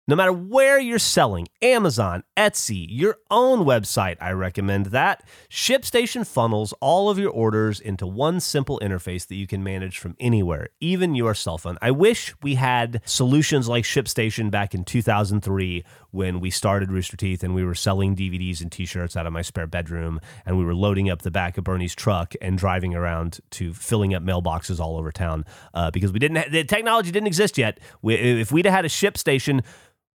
[0.08, 5.22] No matter where you're selling, Amazon, Etsy, your own website, I recommend that.
[5.50, 10.16] ShipStation funnels all of your orders into one simple interface that you can manage from
[10.18, 11.76] anywhere, even your cell phone.
[11.82, 17.44] I wish we had solutions like ShipStation back in 2003 when we started Rooster Teeth
[17.44, 20.74] and we were selling DVDs and t-shirts out of my spare bedroom and we were
[20.74, 24.96] loading up the back of Burnie's truck and driving around to filling up mailboxes all
[24.96, 25.44] over town
[25.74, 27.78] uh, because we didn't ha- the technology didn't exist yet.
[28.00, 29.62] We, if we'd had a ShipStation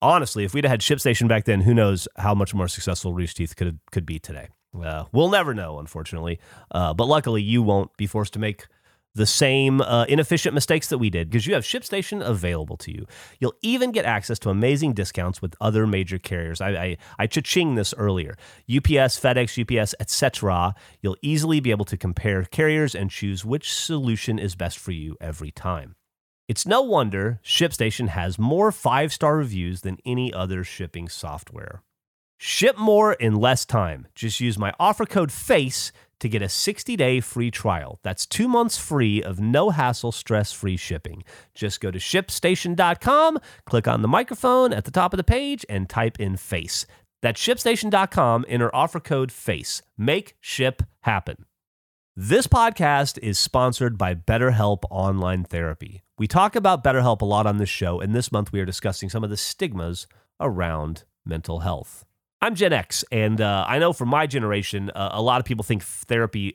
[0.03, 3.57] honestly, if we'd had ShipStation back then, who knows how much more successful Rooster Teeth
[3.57, 4.49] could could be today.
[4.81, 6.39] Uh, we'll never know, unfortunately.
[6.71, 8.67] Uh, but luckily, you won't be forced to make
[9.15, 13.07] the same uh, inefficient mistakes that we did because you have ShipStation available to you.
[13.41, 16.61] You'll even get access to amazing discounts with other major carriers.
[16.61, 18.37] I I, I cha-ching this earlier.
[18.71, 20.75] UPS, FedEx, UPS, etc.
[21.03, 25.17] You'll easily be able to compare carriers and choose which solution is best for you
[25.21, 25.97] every time.
[26.51, 31.85] It's no wonder ShipStation has more five star reviews than any other shipping software.
[32.41, 34.09] Ship more in less time.
[34.17, 38.01] Just use my offer code FACE to get a 60 day free trial.
[38.03, 41.23] That's two months free of no hassle, stress free shipping.
[41.55, 45.89] Just go to shipstation.com, click on the microphone at the top of the page, and
[45.89, 46.85] type in FACE.
[47.23, 49.83] That's shipstation.com, enter offer code FACE.
[49.97, 51.45] Make ship happen.
[52.17, 56.03] This podcast is sponsored by BetterHelp Online Therapy.
[56.21, 59.09] We talk about BetterHelp a lot on this show, and this month we are discussing
[59.09, 60.07] some of the stigmas
[60.39, 62.05] around mental health.
[62.43, 65.63] I'm Gen X, and uh, I know for my generation, uh, a lot of people
[65.63, 66.55] think therapy.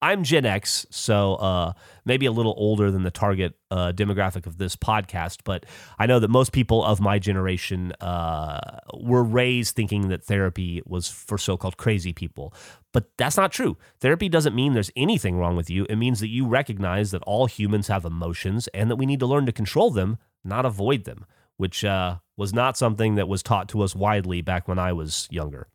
[0.00, 1.74] I'm Gen X, so uh,
[2.06, 5.66] maybe a little older than the target uh, demographic of this podcast, but
[5.98, 11.10] I know that most people of my generation uh, were raised thinking that therapy was
[11.10, 12.54] for so called crazy people.
[12.92, 13.78] But that's not true.
[14.00, 15.86] Therapy doesn't mean there's anything wrong with you.
[15.88, 19.26] It means that you recognize that all humans have emotions and that we need to
[19.26, 21.24] learn to control them, not avoid them,
[21.56, 25.26] which uh, was not something that was taught to us widely back when I was
[25.30, 25.68] younger.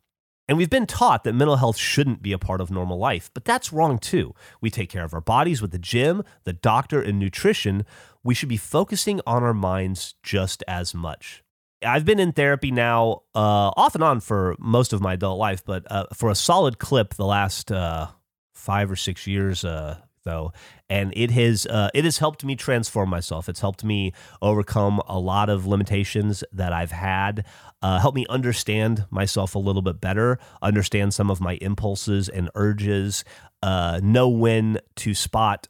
[0.48, 3.44] And we've been taught that mental health shouldn't be a part of normal life, but
[3.44, 4.34] that's wrong too.
[4.62, 7.84] We take care of our bodies with the gym, the doctor, and nutrition.
[8.24, 11.44] We should be focusing on our minds just as much.
[11.82, 15.64] I've been in therapy now uh, off and on for most of my adult life,
[15.64, 18.08] but uh, for a solid clip the last uh,
[18.52, 20.52] five or six years, uh, though,
[20.90, 23.48] and it has uh, it has helped me transform myself.
[23.48, 24.12] It's helped me
[24.42, 27.46] overcome a lot of limitations that I've had.
[27.80, 32.50] Uh, helped me understand myself a little bit better, understand some of my impulses and
[32.56, 33.24] urges,
[33.62, 35.68] uh, know when to spot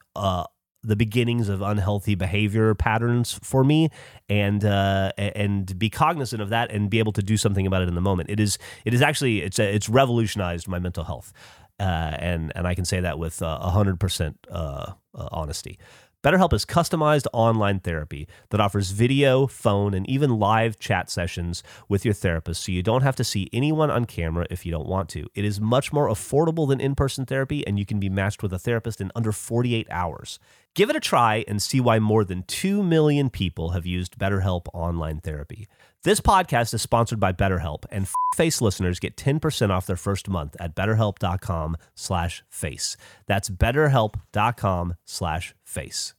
[0.83, 3.89] the beginnings of unhealthy behavior patterns for me,
[4.29, 7.87] and uh, and be cognizant of that and be able to do something about it
[7.87, 8.29] in the moment.
[8.29, 11.33] It is it is actually it's it's revolutionized my mental health.
[11.79, 15.79] Uh, and and I can say that with uh, hundred percent uh, honesty.
[16.21, 22.03] BetterHelp is customized online therapy that offers video, phone, and even live chat sessions with
[22.03, 25.07] your therapist so you don't have to see anyone on camera if you don't want
[25.09, 25.27] to.
[25.33, 28.51] It is much more affordable than in person therapy, and you can be matched with
[28.51, 30.39] a therapist in under 48 hours.
[30.75, 34.67] Give it a try and see why more than 2 million people have used BetterHelp
[34.73, 35.67] online therapy.
[36.03, 40.55] This podcast is sponsored by BetterHelp, and Face listeners get 10% off their first month
[40.59, 42.95] at betterhelp.com slash face.
[43.27, 46.13] That's betterhelp.com slash face.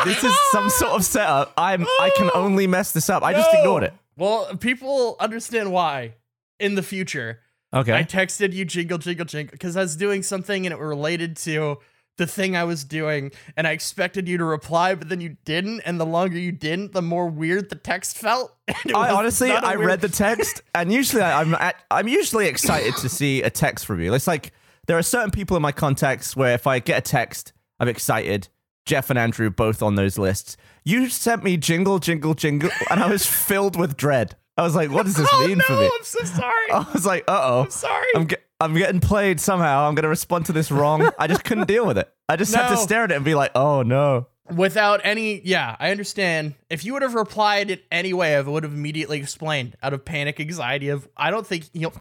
[0.05, 1.53] "This is some sort of setup.
[1.57, 1.85] I'm.
[2.01, 3.59] I can only mess this up." I just No.
[3.61, 3.95] ignored it.
[4.17, 6.15] Well, people understand why
[6.61, 7.41] in the future.
[7.73, 7.95] Okay.
[7.95, 11.79] I texted you jingle jingle jingle because I was doing something and it related to
[12.17, 15.81] the thing I was doing, and I expected you to reply, but then you didn't.
[15.81, 18.55] And the longer you didn't, the more weird the text felt.
[18.95, 23.09] I honestly, I weird- read the text, and usually I'm at, I'm usually excited to
[23.09, 24.13] see a text from you.
[24.13, 24.53] It's like
[24.87, 28.49] there are certain people in my contacts where if I get a text, I'm excited.
[28.87, 30.57] Geoff and Andrew both on those lists.
[30.85, 34.37] You sent me jingle, jingle, jingle, and I was filled with dread.
[34.57, 35.65] I was like, "What does this Oh mean no!
[35.65, 36.71] for me?" I'm so sorry.
[36.73, 38.07] I was like, "Uh oh, I'm sorry.
[38.15, 39.89] I'm get, I'm getting played somehow.
[39.89, 42.13] I'm gonna respond to this wrong." I just couldn't deal with it.
[42.29, 45.77] I just had to stare at it and be like, "Oh no." Without any, yeah,
[45.79, 46.55] I understand.
[46.69, 50.41] If you would have replied it anyway, I would have immediately explained out of panic,
[50.41, 51.93] anxiety of I don't think you know.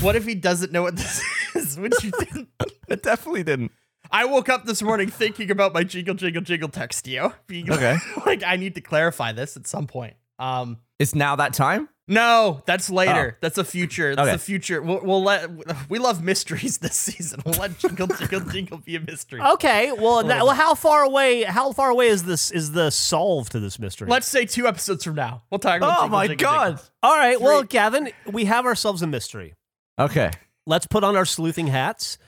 [0.00, 1.22] What if he doesn't know what this
[1.54, 1.78] is?
[1.78, 2.48] Which you didn't.
[2.88, 3.70] It definitely didn't.
[4.10, 7.32] I woke up this morning thinking about my jingle jingle jingle text to you.
[7.46, 7.96] Being Okay.
[8.26, 10.14] like I need to clarify this at some point.
[10.42, 11.88] Um It's now that time.
[12.08, 13.38] no, that's later.
[13.40, 14.14] That's a future.
[14.16, 14.34] That's Okay.
[14.34, 14.82] a future.
[14.82, 15.48] We'll, we'll let
[15.88, 17.40] we love mysteries this season.
[17.46, 19.40] We'll let jingle jingle jingle be a mystery.
[19.40, 21.44] Okay, well, now, well, how far away?
[21.44, 22.50] How far away is this?
[22.50, 24.08] Is the solve to this mystery?
[24.10, 25.42] Let's say two episodes from now.
[25.50, 26.66] We'll talk about Oh jingle, my jingle, god.
[26.68, 26.84] jingle.
[27.04, 27.40] All right.
[27.40, 29.54] Well, Gavin, we have ourselves a mystery.
[29.98, 30.30] Okay.
[30.66, 32.18] Let's put on our sleuthing hats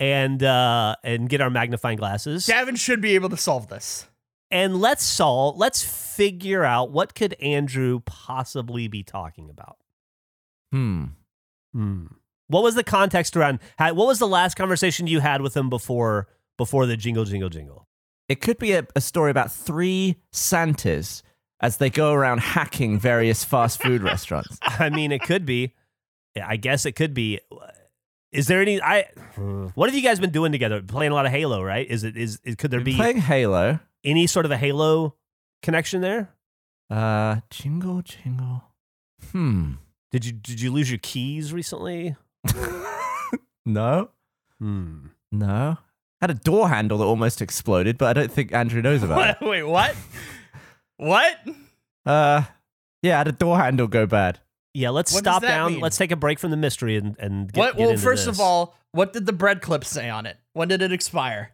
[0.00, 4.06] and uh, and get our magnifying glasses, Gavin should be able to solve this.
[4.50, 5.56] And let's solve.
[5.56, 9.76] Let's figure out what could Andrew possibly be talking about.
[10.72, 11.04] Hmm.
[11.72, 12.06] Hmm.
[12.48, 13.60] What was the context around?
[13.78, 16.28] how- What was the last conversation you had with him before
[16.58, 17.86] before the jingle jingle jingle?
[18.28, 21.22] It could be a, a story about three Santas
[21.60, 24.58] as they go around hacking various fast food restaurants.
[24.62, 25.74] I mean, it could be.
[26.40, 27.40] I guess it could be.
[28.32, 28.80] Is there any?
[28.80, 29.06] I.
[29.74, 30.80] What have you guys been doing together?
[30.82, 31.88] Playing a lot of Halo, right?
[31.88, 32.16] Is it?
[32.16, 33.80] Is, is could there be Playing Halo.
[34.04, 35.14] Any sort of a Halo
[35.62, 36.30] connection there?
[36.88, 38.64] Uh, jingle, jingle.
[39.32, 39.72] Hmm.
[40.10, 42.16] Did you did you lose your keys recently?
[43.66, 44.10] no,
[44.58, 45.06] Hmm.
[45.32, 45.78] no.
[46.20, 49.36] Had a door handle that almost exploded, but I don't think Andrew knows about it.
[49.46, 49.94] Wait, what?
[50.96, 51.34] what?
[52.04, 52.42] Uh,
[53.02, 54.38] yeah, had a door handle go bad.
[54.74, 55.72] Yeah, let's What stop down.
[55.72, 55.80] mean?
[55.80, 57.76] Let's take a break from the mystery and and get, What?
[57.76, 58.36] get Well, into first this.
[58.36, 60.36] of all, what did the bread clip say on it?
[60.52, 61.52] When did it expire?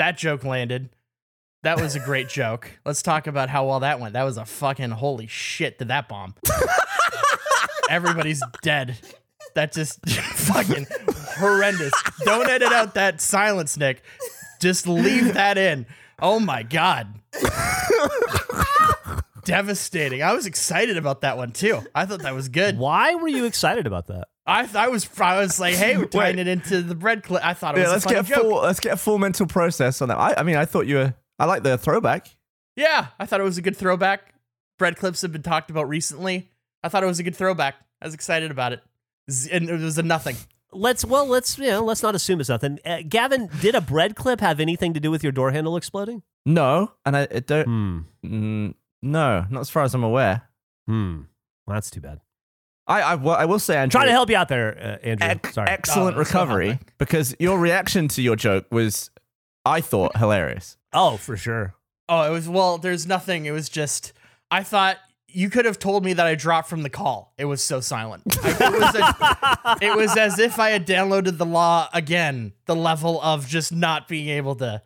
[0.00, 0.88] That joke landed.
[1.62, 2.70] That was a great joke.
[2.86, 4.14] Let's talk about how well that went.
[4.14, 6.36] That was a fucking holy shit did that bomb.
[7.90, 8.96] Everybody's dead.
[9.54, 10.86] That just fucking
[11.36, 11.92] horrendous.
[12.24, 14.02] Don't edit out that silence, Nick.
[14.58, 15.84] Just leave that in.
[16.18, 17.20] Oh my god.
[19.44, 20.22] Devastating.
[20.22, 21.82] I was excited about that one too.
[21.94, 22.78] I thought that was good.
[22.78, 24.28] Why were you excited about that?
[24.46, 27.44] I th- I was I was like, hey, we're tying it into the bread clip.
[27.44, 28.40] I thought it was Yeah, a let's funny get a joke.
[28.42, 30.18] full let's get a full mental process on that.
[30.18, 31.14] I, I mean, I thought you were.
[31.38, 32.28] I like the throwback.
[32.76, 34.34] Yeah, I thought it was a good throwback.
[34.78, 36.50] Bread clips have been talked about recently.
[36.82, 37.74] I thought it was a good throwback.
[38.00, 38.80] I was excited about it.
[39.52, 40.36] And it was a nothing.
[40.72, 42.78] Let's well, let's you know, let's not assume it's nothing.
[42.84, 46.22] Uh, Gavin, did a bread clip have anything to do with your door handle exploding?
[46.46, 47.64] No, and I it don't.
[47.64, 47.98] Hmm.
[48.24, 50.42] Mm, no, not as far as I'm aware.
[50.86, 51.22] Hmm.
[51.66, 52.20] Well, that's too bad.
[52.90, 55.28] I I, well, I will say, Andrew, Trying to help you out there, uh, Andrew.
[55.28, 55.68] ec- Sorry.
[55.68, 59.10] excellent Oh, recovery because your reaction to your joke was,
[59.64, 60.76] I thought, hilarious.
[60.92, 61.74] oh, for sure.
[62.08, 62.76] Oh, it was well.
[62.78, 63.46] There's nothing.
[63.46, 64.12] It was just.
[64.50, 64.96] I thought
[65.28, 67.32] you could have told me that I dropped from the call.
[67.38, 68.24] It was so silent.
[68.42, 72.52] I, it, was a- it was as if I had downloaded the law again.
[72.66, 74.82] The level of just not being able to,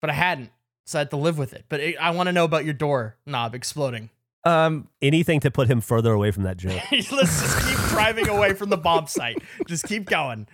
[0.00, 0.48] but I hadn't,
[0.86, 1.66] so I had to live with it.
[1.68, 4.08] But it, I want to know about your door knob exploding.
[4.44, 6.80] Um, Anything to put him further away from that joke.
[6.92, 9.36] Let's just keep driving away from the bomb site.
[9.66, 10.46] Just keep going.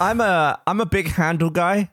[0.00, 1.90] I'm a I'm a big handle guy,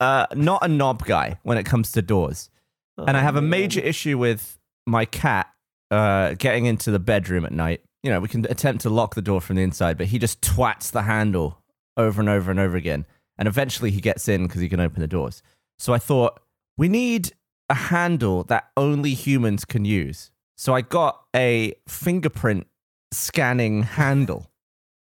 [0.00, 2.50] uh, not a knob guy when it comes to doors,
[2.96, 5.48] and I have a major issue with my cat
[5.90, 7.82] uh, getting into the bedroom at night.
[8.02, 10.40] You know, we can attempt to lock the door from the inside, but he just
[10.40, 11.62] twats the handle
[11.96, 13.04] over and over and over again,
[13.38, 15.42] and eventually he gets in because he can open the doors.
[15.78, 16.40] So I thought
[16.78, 17.32] we need
[17.68, 20.30] a handle that only humans can use.
[20.56, 22.66] So I got a fingerprint
[23.12, 24.50] scanning handle.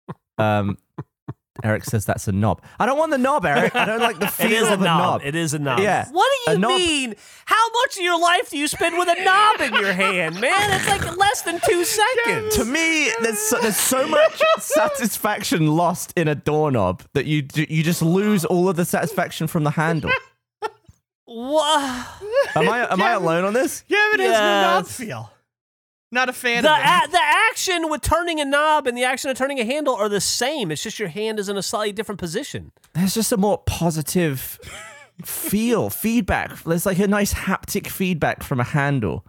[0.36, 0.78] Um,
[1.62, 2.60] Eric says that's a knob.
[2.80, 3.76] I don't want the knob, Eric.
[3.76, 5.20] I don't like the It feel is of a knob.
[5.20, 5.22] knob.
[5.24, 5.78] It is a knob.
[5.78, 6.08] Yeah.
[6.10, 7.14] What do you mean?
[7.44, 10.52] How much of your life do you spend with a knob in your hand, man?
[10.72, 11.84] It's like less than two
[12.24, 12.56] seconds.
[12.56, 17.84] to me, there's so, there's so much satisfaction lost in a doorknob that you you
[17.84, 20.10] just lose all of the satisfaction from the handle.
[21.26, 22.04] Wha-
[22.54, 23.84] Am I am I alone on this?
[23.88, 25.30] Yeah, but it has no knob feel.
[26.12, 27.08] Not a fan The of it.
[27.08, 27.20] a- the
[27.50, 30.70] action with turning a knob and the action of turning a handle are the same.
[30.70, 32.70] It's just your hand is in a slightly different position.
[32.92, 34.58] There's just a more positive
[35.24, 36.62] feel, feedback.
[36.62, 39.24] There's like a nice haptic feedback from a handle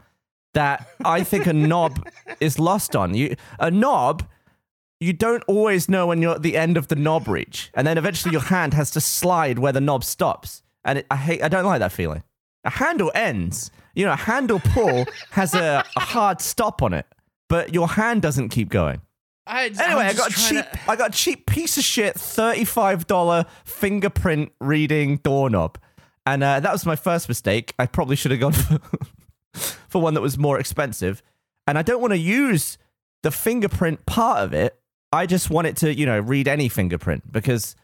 [0.54, 2.08] that I think a knob
[2.39, 3.14] is lost on.
[3.16, 4.24] You a knob,
[5.00, 7.98] you don't always know when you're at the end of the knob reach, and then
[7.98, 10.62] eventually your hand has to slide where the knob stops.
[10.86, 12.23] And it, I hate, I don't like that feeling.
[12.63, 13.71] A handle ends.
[13.95, 17.05] You know, a handle pull has a, a hard stop on it,
[17.49, 19.01] but your hand doesn't keep going.
[19.47, 20.65] I, Anyway, I'm got a cheap.
[20.71, 25.77] to- I got a cheap piece of shit, thirty-five dollar fingerprint reading doorknob,
[26.25, 27.73] and uh, that was my first mistake.
[27.77, 28.79] I probably should have gone for,
[29.53, 31.21] for one that was more expensive,
[31.67, 32.79] and I don't want to use
[33.21, 34.79] the fingerprint part of it.
[35.11, 37.75] I just want it to, you know, read any fingerprint because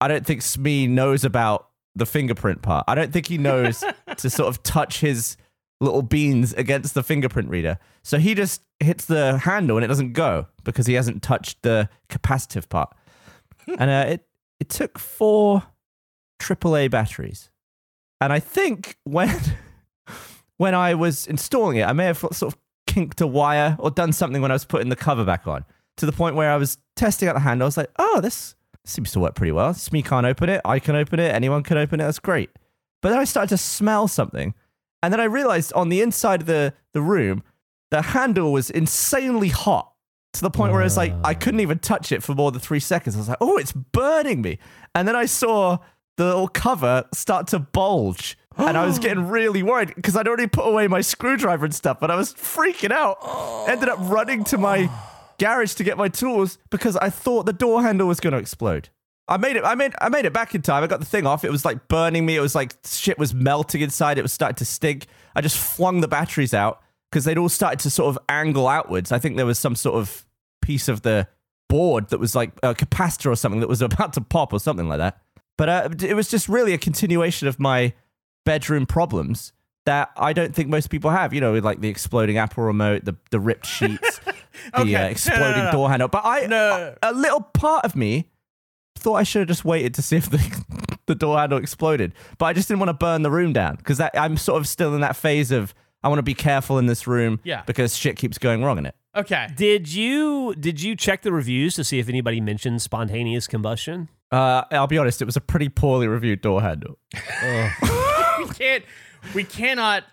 [0.00, 1.69] I don't think Smee knows about
[2.00, 2.84] the fingerprint part.
[2.88, 3.84] I don't think he knows
[4.16, 5.36] to sort of touch his
[5.80, 7.78] little beans against the fingerprint reader.
[8.02, 11.88] So he just hits the handle and it doesn't go because he hasn't touched the
[12.08, 12.94] capacitive part.
[13.78, 14.26] and uh, it
[14.58, 15.62] it took four
[16.38, 17.50] AAA batteries,
[18.20, 19.38] and I think when
[20.56, 24.12] when I was installing it, I may have sort of kinked a wire or done
[24.12, 25.64] something when I was putting the cover back on
[25.98, 27.66] to the point where I was testing out the handle.
[27.66, 28.54] I was like, oh, this
[28.84, 29.74] seems to work pretty well.
[29.74, 30.60] Smee can't open it.
[30.64, 31.34] I can open it.
[31.34, 32.04] Anyone can open it.
[32.04, 32.50] That's great.
[33.02, 34.54] But then I started to smell something.
[35.02, 37.42] And then I realized on the inside of the, the room,
[37.90, 39.92] the handle was insanely hot
[40.34, 42.80] to the point where it's like I couldn't even touch it for more than three
[42.80, 43.16] seconds.
[43.16, 44.58] I was like, oh, it's burning me.
[44.94, 45.78] And then I saw
[46.16, 48.36] the little cover start to bulge.
[48.56, 51.98] And I was getting really worried because I'd already put away my screwdriver and stuff,
[51.98, 53.18] but I was freaking out.
[53.68, 54.90] Ended up running to my
[55.40, 58.90] garage to get my tools because I thought the door handle was going to explode.
[59.26, 59.64] I made it.
[59.64, 59.94] I made.
[60.00, 60.82] I made it back in time.
[60.82, 61.44] I got the thing off.
[61.44, 62.36] It was like burning me.
[62.36, 64.18] It was like shit was melting inside.
[64.18, 65.06] It was starting to stink.
[65.34, 69.12] I just flung the batteries out because they'd all started to sort of angle outwards.
[69.12, 70.26] I think there was some sort of
[70.62, 71.28] piece of the
[71.68, 74.88] board that was like a capacitor or something that was about to pop or something
[74.88, 75.22] like that.
[75.56, 77.92] But uh, it was just really a continuation of my
[78.44, 79.52] bedroom problems
[79.86, 81.32] that I don't think most people have.
[81.34, 84.30] You know, with like the exploding Apple remote, the the ripped sheets, the
[84.80, 84.94] Okay.
[84.94, 85.72] uh, No, no, exploding no.
[85.72, 86.08] door handle.
[86.08, 86.94] But I, No.
[87.02, 88.28] a, a little part of me
[88.96, 90.64] thought I should have just waited to see if the,
[91.06, 92.12] the door handle exploded.
[92.38, 94.94] But I just didn't want to burn the room down because I'm sort of still
[94.94, 97.62] in that phase of I want to be careful in this room Yeah.
[97.66, 98.94] because shit keeps going wrong in it.
[99.16, 99.48] Okay.
[99.56, 104.08] Did you did you check the reviews to see if anybody mentioned spontaneous combustion?
[104.30, 106.96] Uh, I'll be honest, it was a pretty poorly reviewed door handle.
[107.42, 108.84] we can't.
[109.34, 110.04] We cannot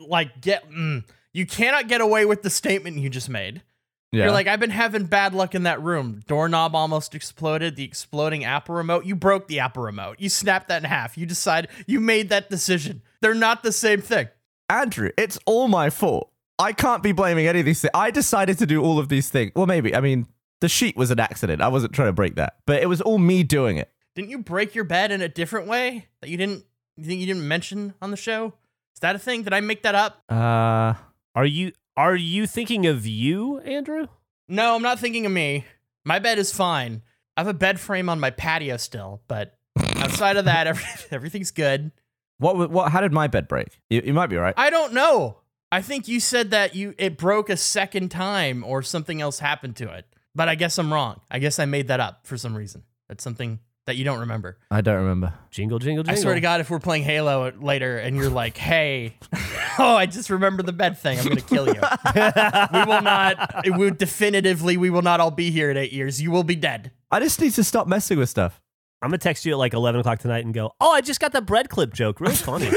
[0.00, 0.70] like get.
[0.70, 3.62] Mm, you cannot get away with the statement you just made.
[4.10, 4.24] Yeah.
[4.24, 6.22] You're like, I've been having bad luck in that room.
[6.26, 7.76] Doorknob almost exploded.
[7.76, 9.04] The exploding Apple remote.
[9.04, 10.16] You broke the Apple remote.
[10.18, 11.18] You snapped that in half.
[11.18, 13.02] You decide You made that decision.
[13.20, 14.28] They're not the same thing.
[14.70, 16.30] Andrew, it's all my fault.
[16.58, 17.90] I can't be blaming any of these things.
[17.94, 19.52] I decided to do all of these things.
[19.54, 19.94] Well, maybe.
[19.94, 20.26] I mean,
[20.60, 21.62] the sheet was an accident.
[21.62, 23.92] I wasn't trying to break that, but it was all me doing it.
[24.14, 26.64] Didn't you break your bed in a different way that you didn't?
[26.98, 28.54] You think you didn't mention on the show?
[28.94, 29.44] Is that a thing?
[29.44, 30.20] Did I make that up?
[30.28, 30.94] Uh,
[31.36, 34.08] Are you are you thinking of you, Andrew?
[34.48, 35.64] No, I'm not thinking of me.
[36.04, 37.02] My bed is fine.
[37.36, 39.56] I have a bed frame on my patio still, but
[39.96, 41.92] outside of that, every, everything's good.
[42.38, 42.68] what?
[42.70, 42.90] What?
[42.90, 43.78] How did my bed break?
[43.90, 44.54] You, you might be right.
[44.56, 45.38] I don't know.
[45.70, 49.76] I think you said that you it broke a second time or something else happened
[49.76, 50.04] to it.
[50.34, 51.20] But I guess I'm wrong.
[51.30, 52.82] I guess I made that up for some reason.
[53.08, 54.58] That's something that you don't remember.
[54.70, 55.32] I don't remember.
[55.50, 56.18] Jingle jingle jingle.
[56.18, 59.16] I swear to God, if we're playing Halo later and you're like, "Hey,
[59.78, 61.18] oh, I just remember the bed thing.
[61.18, 61.72] I'm gonna kill you."
[62.14, 63.64] we will not.
[63.64, 66.20] We will definitively, we will not all be here in eight years.
[66.20, 66.92] You will be dead.
[67.10, 68.60] I just need to stop messing with stuff.
[69.00, 70.72] I'm gonna text you at like 11 o'clock tonight and go.
[70.80, 72.20] Oh, I just got the bread clip joke.
[72.20, 72.68] Really funny.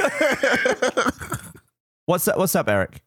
[2.06, 2.38] What's up?
[2.38, 3.02] What's up, Eric?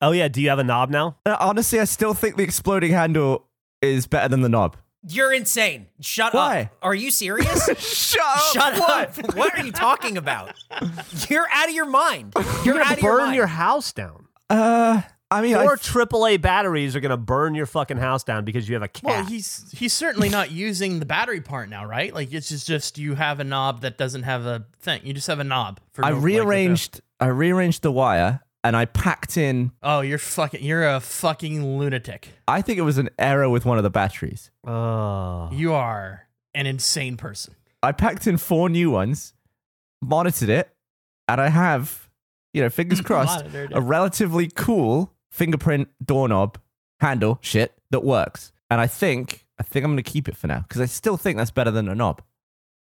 [0.00, 0.28] oh yeah.
[0.28, 1.18] Do you have a knob now?
[1.26, 3.46] Uh, honestly, I still think the exploding handle
[3.82, 4.78] is better than the knob.
[5.06, 5.86] You're insane.
[6.00, 6.62] Shut Why?
[6.62, 6.76] up.
[6.82, 7.64] Are you serious?
[7.78, 8.42] Shut up!
[8.52, 9.18] Shut What?
[9.24, 9.34] up.
[9.36, 10.54] What are you talking about?
[11.28, 12.32] You're out of your mind.
[12.64, 13.36] You're, You're out gonna of your burn mind.
[13.36, 14.26] your house down.
[14.48, 18.68] Uh, I mean, I, Four AAA batteries are gonna burn your fucking house down because
[18.68, 19.04] you have a cat.
[19.04, 22.14] Well, he's he's certainly not using the battery part now, right?
[22.14, 25.00] Like it's just just you have a knob that doesn't have a thing.
[25.04, 26.04] You just have a knob for.
[26.04, 27.00] I no- like, rearranged.
[27.20, 29.70] I rearranged the wire and I packed in.
[29.82, 30.64] oh, you're fucking.
[30.64, 32.30] You're a fucking lunatic.
[32.48, 34.50] I think it was an error with one of the batteries.
[34.66, 35.50] oh.
[35.52, 37.54] You are an insane person.
[37.82, 39.34] I packed in four new ones,
[40.00, 40.74] monitored it,
[41.28, 42.08] and I have,
[42.54, 46.58] you know, fingers crossed, a relatively cool fingerprint doorknob
[47.00, 48.52] handle shit that works.
[48.70, 51.18] And I think, I think I'm going to keep it for now because I still
[51.18, 52.22] think that's better than a knob.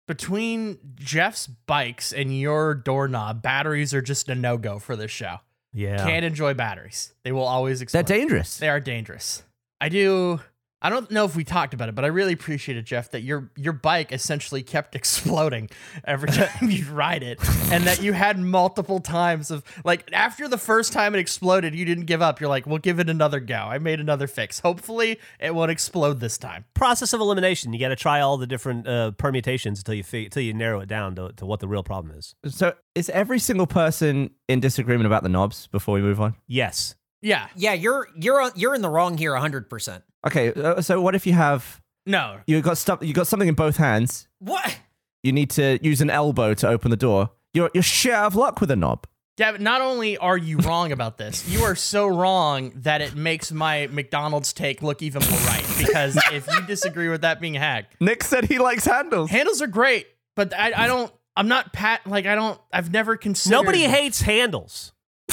[0.06, 5.38] Between Geoff's bikes and your doorknob, batteries are just a no go for this show.
[5.72, 6.04] Yeah.
[6.04, 7.12] Can't enjoy batteries.
[7.24, 8.06] They will always explode.
[8.06, 8.58] dangerous.
[8.58, 9.42] They are dangerous.
[9.80, 10.40] I do.
[10.82, 13.50] I don't know if we talked about it, but I really appreciated Geoff that your
[13.56, 15.70] your bike essentially kept exploding
[16.04, 17.38] every time you ride it,
[17.70, 21.84] and that you had multiple times of like after the first time it exploded, you
[21.84, 22.40] didn't give up.
[22.40, 24.60] You're like, "We'll give it another go." I made another fix.
[24.60, 26.64] Hopefully, it won't explode this time.
[26.74, 27.72] Process of elimination.
[27.72, 30.80] You got to try all the different uh, permutations until you fig- until you narrow
[30.80, 32.34] it down to, to what the real problem is.
[32.48, 36.34] so is every single person in disagreement about the knobs before we move on?
[36.46, 36.96] Yes.
[37.22, 40.02] Yeah, Yeah, you're you're you're in the wrong here 100%.
[40.26, 43.54] Okay, uh, so what if you have no, you got stuff you got something in
[43.54, 44.28] both hands?
[44.40, 44.78] What?
[45.22, 47.30] You need to use an elbow to open the door.
[47.54, 49.06] You're you're shit out of luck with a knob.
[49.36, 49.60] David.
[49.60, 53.88] Not only are you wrong about this, you are so wrong that it makes my
[53.90, 55.64] McDonald's take look even more right.
[55.78, 59.30] Because if you disagree with that being hacked, Nick said he likes handles.
[59.30, 61.12] handles are great, but I, I don't.
[61.34, 62.06] I'm not pat.
[62.06, 62.60] Like I don't.
[62.72, 63.56] I've never considered.
[63.56, 64.92] Nobody hates handles.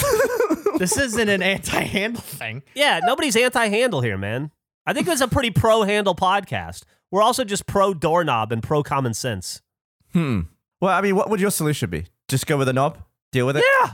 [0.80, 2.62] This isn't an anti-handle thing.
[2.74, 4.50] Yeah, nobody's anti-handle here, man.
[4.86, 6.84] I think it's a pretty pro-handle podcast.
[7.10, 9.60] We're also just pro doorknob and pro common sense.
[10.14, 10.40] Hmm.
[10.80, 12.06] Well, I mean, what would your solution be?
[12.28, 12.96] Just go with a knob?
[13.30, 13.64] Deal with it?
[13.78, 13.92] Yeah.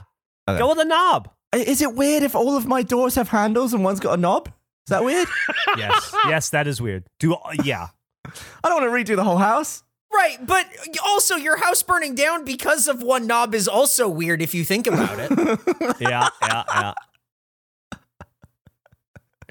[0.48, 0.60] Okay.
[0.60, 1.28] Go with a knob.
[1.52, 4.46] Is it weird if all of my doors have handles and one's got a knob?
[4.46, 5.26] Is that weird?
[5.76, 6.14] Yes.
[6.26, 7.04] yes, that is weird.
[7.18, 7.88] Do uh, yeah.
[8.24, 9.82] I don't want to redo the whole house.
[10.16, 10.66] Right, but
[11.04, 14.86] also your house burning down because of one knob is also weird if you think
[14.86, 15.30] about it.
[16.00, 16.92] Yeah, yeah, yeah.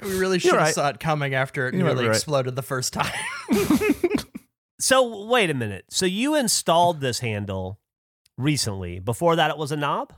[0.02, 0.74] We really should have right.
[0.74, 2.14] saw it coming after it You might nearly right.
[2.16, 3.12] exploded the first time.
[4.78, 5.86] So wait a minute.
[5.90, 7.80] So you installed this handle
[8.36, 8.98] recently.
[8.98, 10.12] Before that, it was a knob.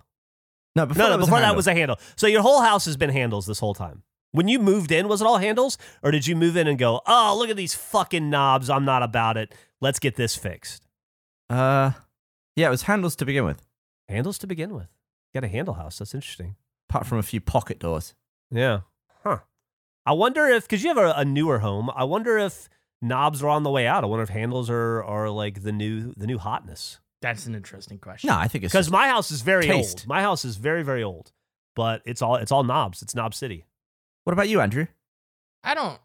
[0.75, 1.17] No, before no, that no.
[1.19, 1.57] was Before that handle.
[1.57, 1.97] was a handle.
[2.17, 4.03] So your whole house has been handles this whole time.
[4.33, 7.01] When you moved in, was it all handles, or did you move in and go,
[7.07, 8.69] "Oh, look at these fucking knobs.
[8.69, 9.55] I'm not about it.
[9.81, 10.83] Let's get this fixed."
[11.51, 11.93] Uh,
[12.57, 13.63] yeah, it was handles to begin with,
[14.09, 14.89] Handles to begin with.
[15.33, 15.99] You got a handle house.
[15.99, 16.57] That's interesting.
[16.91, 18.15] apart from a few pocket doors.
[18.51, 18.81] Yeah.
[19.23, 19.39] Huh.
[20.07, 21.91] I wonder if because you have a, a newer home.
[21.95, 22.69] I wonder if
[23.03, 24.05] knobs are on the way out.
[24.05, 26.99] I wonder if handles are are like the new the new hotness.
[27.21, 28.29] That's an interesting question.
[28.29, 30.01] No, I think it's Because my house is very taste.
[30.01, 30.07] old.
[30.07, 31.33] My house is very very old,
[31.77, 33.03] but it's all it's all knobs.
[33.03, 33.67] It's Knob City.
[34.25, 34.87] What about you, Andrew?
[35.63, 35.99] I don't.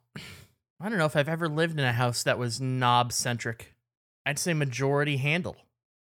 [0.83, 3.73] I don't know if I've ever lived in a house that was knob centric.
[4.25, 5.55] I'd say majority handle.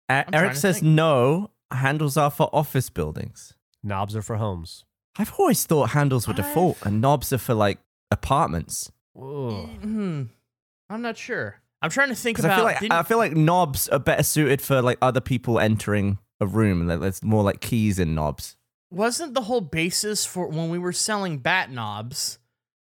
[0.07, 0.88] Uh, Eric says think.
[0.95, 1.51] no.
[1.71, 3.53] Handles are for office buildings.
[3.84, 4.86] Knobs are for homes.
[5.17, 7.77] I've always thought handles were default and knobs are for like
[8.09, 8.89] apartments.
[9.15, 10.23] Hmm.
[10.89, 11.57] I'm not sure.
[11.82, 12.53] I'm trying to think Because about.
[12.53, 15.59] I feel like didn't- I feel like knobs are better suited for like other people
[15.59, 16.88] entering a room.
[16.88, 18.55] Like, There's more like keys in knobs.
[18.89, 22.39] wasn't the whole basis for when we were selling bat knobs?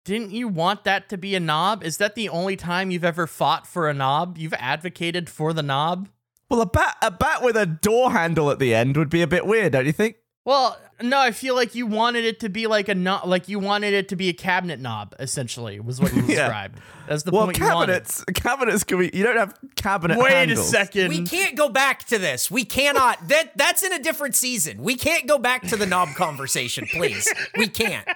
[0.04, 1.84] Didn't you want that to be a knob?
[1.84, 4.36] Is that the only time you've ever fought for a knob?
[4.36, 6.08] You've advocated for the knob?
[6.48, 9.26] Well, a bat a bat with a door handle at the end would be a
[9.26, 10.16] bit weird, don't you think?
[10.44, 13.60] Well, no, I feel like you wanted it to be like a knob, like you
[13.60, 15.14] wanted it to be a cabinet knob.
[15.20, 16.46] Essentially, was what you Yeah.
[16.46, 16.80] described.
[17.06, 17.92] That's the well, point you wanted.
[17.92, 19.10] cabinets cabinets can be.
[19.14, 20.18] You don't have cabinet.
[20.18, 20.58] Wait handles.
[20.58, 21.08] a second.
[21.10, 22.50] We can't go back to this.
[22.50, 23.28] We cannot.
[23.28, 24.82] That that's in a different season.
[24.82, 27.32] We can't go back to the knob conversation, please.
[27.56, 28.06] We can't.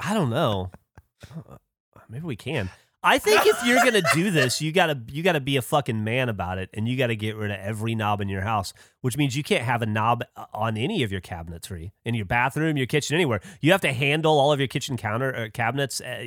[0.00, 0.70] I don't know.
[1.34, 1.56] Uh,
[2.08, 2.70] Maybe we can.
[3.02, 6.28] I think if you're gonna do this, you gotta you gotta be a fucking man
[6.28, 8.72] about it, and you gotta get rid of every knob in your house,
[9.02, 12.24] which means you can't have a knob uh, on any of your cabinetry in your
[12.24, 13.40] bathroom, your kitchen, anywhere.
[13.60, 16.24] You have to handle all of your kitchen counter uh, cabinets, uh,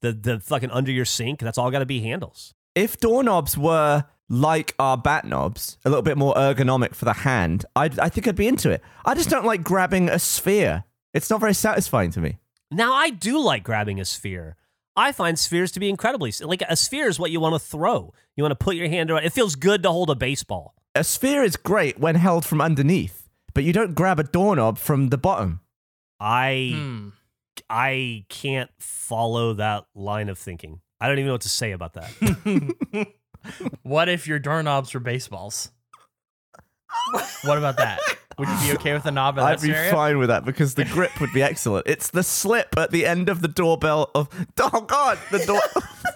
[0.00, 1.40] the the fucking under your sink.
[1.40, 2.54] That's all got to be handles.
[2.74, 7.66] If doorknobs were like our bat knobs, a little bit more ergonomic for the hand,
[7.76, 8.82] I I think I'd be into it.
[9.04, 10.84] I just don't like grabbing a sphere.
[11.12, 12.38] It's not very satisfying to me.
[12.70, 14.56] Now I do like grabbing a sphere.
[14.96, 18.12] I find spheres to be incredibly like a sphere is what you want to throw.
[18.36, 19.24] You want to put your hand around.
[19.24, 20.74] It feels good to hold a baseball.
[20.94, 25.08] A sphere is great when held from underneath, but you don't grab a doorknob from
[25.08, 25.60] the bottom.
[26.18, 27.08] I Hmm.
[27.68, 30.80] I can't follow that line of thinking.
[31.00, 33.06] I don't even know what to say about that.
[33.82, 35.70] What if your doorknobs were baseballs?
[37.42, 37.98] what about that?
[38.40, 39.90] Would you be okay with a knob in I'd be scenario?
[39.92, 41.86] fine with that because the grip would be excellent.
[41.86, 45.60] It's the slip at the end of the doorbell of oh god, the door.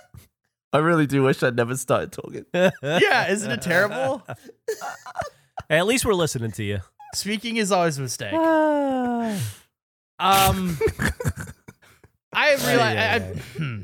[0.73, 2.47] I really do wish I'd never started talking.
[2.83, 4.23] yeah, isn't it terrible?
[5.69, 6.79] Hey, at least we're listening to you.
[7.15, 8.33] Speaking is always a mistake.
[8.33, 9.39] Um,
[12.33, 13.83] I realize I, I, hmm.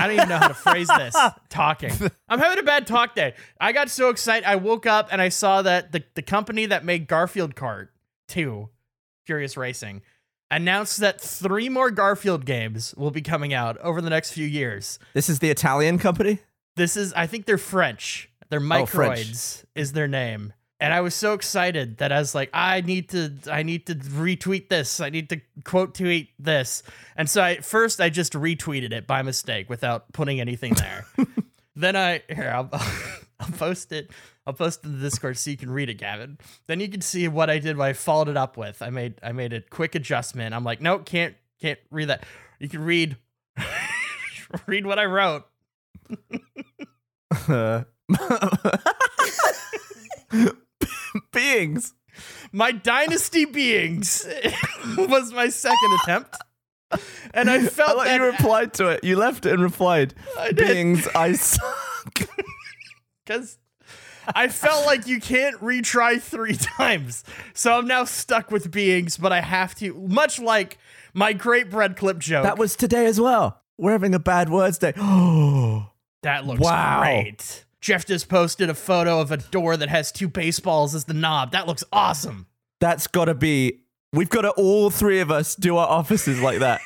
[0.00, 1.16] I don't even know how to phrase this.
[1.48, 1.92] Talking,
[2.28, 3.34] I'm having a bad talk day.
[3.60, 4.48] I got so excited.
[4.48, 7.88] I woke up and I saw that the the company that made Garfield Kart
[8.28, 8.68] Two,
[9.26, 10.02] Furious Racing,
[10.50, 14.98] announced that three more Garfield games will be coming out over the next few years.
[15.14, 16.38] This is the Italian company.
[16.76, 18.30] This is, I think they're French.
[18.48, 19.64] They're Oh, French.
[19.74, 20.52] Is their name.
[20.80, 23.94] And I was so excited that I was like, I need to, I need to
[23.94, 24.98] retweet this.
[24.98, 26.82] I need to quote tweet this.
[27.16, 31.06] And so I first I just retweeted it by mistake without putting anything there.
[31.76, 32.70] then I here I'll,
[33.40, 34.10] I'll post it.
[34.46, 36.38] I'll post it in the Discord so you can read it, Gavin.
[36.66, 37.76] Then you can see what I did.
[37.76, 38.80] What I followed it up with.
[38.80, 40.54] I made I made a quick adjustment.
[40.54, 42.24] I'm like, nope, can't can't read that.
[42.58, 43.18] You can read
[44.66, 45.44] read what I wrote.
[47.48, 47.84] Uh,
[51.32, 51.94] beings.
[52.52, 54.26] My Dynasty Beings
[54.98, 56.36] was my second attempt.
[57.32, 59.04] And I I felt like that you replied to it.
[59.04, 60.14] You left it and replied.
[60.38, 60.52] I.
[60.52, 62.28] Beings, I suck.
[63.24, 63.58] because
[64.34, 67.22] I felt like you can't retry three times.
[67.54, 70.78] So I'm now stuck with Beings, but I have to, much like
[71.14, 72.42] my great bread clip joke.
[72.42, 73.62] that was today as well.
[73.78, 74.92] We're having a bad words day.
[74.98, 75.90] Oh,
[76.22, 77.00] that looks Wow.
[77.00, 77.64] great.
[77.80, 81.52] Geoff just posted a photo of a door that has two baseballs as the knob.
[81.52, 82.46] That looks awesome.
[82.80, 83.82] that's got to be.
[84.12, 86.80] We've got to all three of us do our offices like that.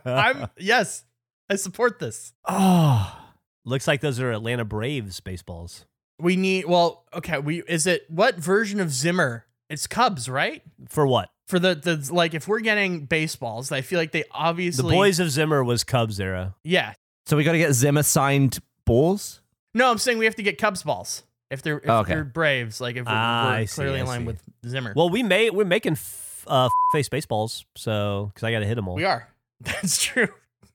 [0.04, 1.04] I'm, yes,
[1.50, 2.32] I support this.
[2.48, 3.22] oh,
[3.64, 5.84] Looks like those are Atlanta Braves baseballs.
[6.20, 9.46] We need, well, okay, we, is it, what version of Zimmer?
[9.68, 10.62] It's Cubs, right?
[10.88, 11.28] For what?
[11.48, 14.94] For the, the, like, if we're getting baseballs, I feel like they obviously The.
[14.96, 16.54] Boys of Zimmer was Cubs era.
[16.62, 16.94] Yeah.
[17.26, 19.40] so we got to get Zimmer signed balls.
[19.76, 21.22] No, I'm saying we have to get Cubs balls.
[21.50, 22.14] If they're, if Okay.
[22.14, 24.92] they're Braves, like, if we're, Ah, we're see, clearly in line with Zimmer.
[24.96, 28.74] Well, we may we're making f- uh, face baseballs, so because I got to hit
[28.76, 28.94] them all.
[28.96, 29.28] we are.
[29.60, 30.28] That's true.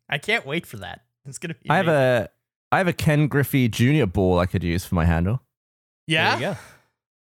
[0.07, 1.01] I can't wait for that.
[1.25, 1.69] It's going to be.
[1.69, 2.29] I have a,
[2.71, 4.05] I have a Ken Griffey Jr.
[4.05, 5.41] ball I could use for my handle.
[6.07, 6.37] Yeah.
[6.37, 6.59] There you go.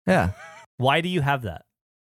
[0.06, 0.32] Yeah,
[0.78, 1.64] Why do you have that?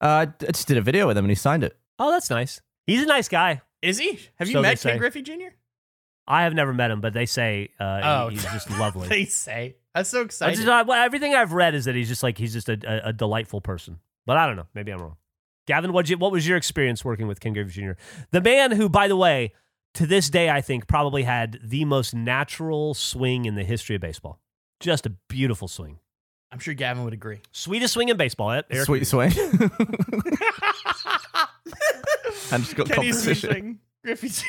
[0.02, 1.76] uh, I just did a video with him and he signed it.
[2.00, 2.62] Oh, that's nice.
[2.88, 3.62] He's a nice guy.
[3.82, 4.20] Is he?
[4.36, 4.98] Have you So they met Ken say.
[4.98, 5.50] Griffey Jr.?
[6.28, 8.30] I have never met him, but they say uh, Oh.
[8.30, 9.08] he's just lovely.
[9.10, 9.76] they say.
[9.94, 10.56] That's so exciting.
[10.56, 13.10] just, uh, well, everything I've read is that he's just like he's just a, a,
[13.10, 14.00] a delightful person.
[14.26, 14.68] But I don't know.
[14.74, 15.18] Maybe I'm wrong.
[15.68, 17.92] Gavin, what you what was your experience working with Ken Griffey Jr.,
[18.32, 19.54] the man who, by the way,
[19.94, 24.02] to this day I think probably had the most natural swing in the history of
[24.02, 24.40] baseball.
[24.80, 26.00] Just a beautiful swing,
[26.52, 27.42] I'm sure Gavin would agree.
[27.52, 28.52] sweetest swing in baseball.
[28.52, 28.86] eh, Eric?
[28.86, 29.32] Sweet swing.
[32.52, 33.50] and just got Kenny's competition.
[33.50, 33.80] swing.
[34.04, 34.44] Griffey Jr.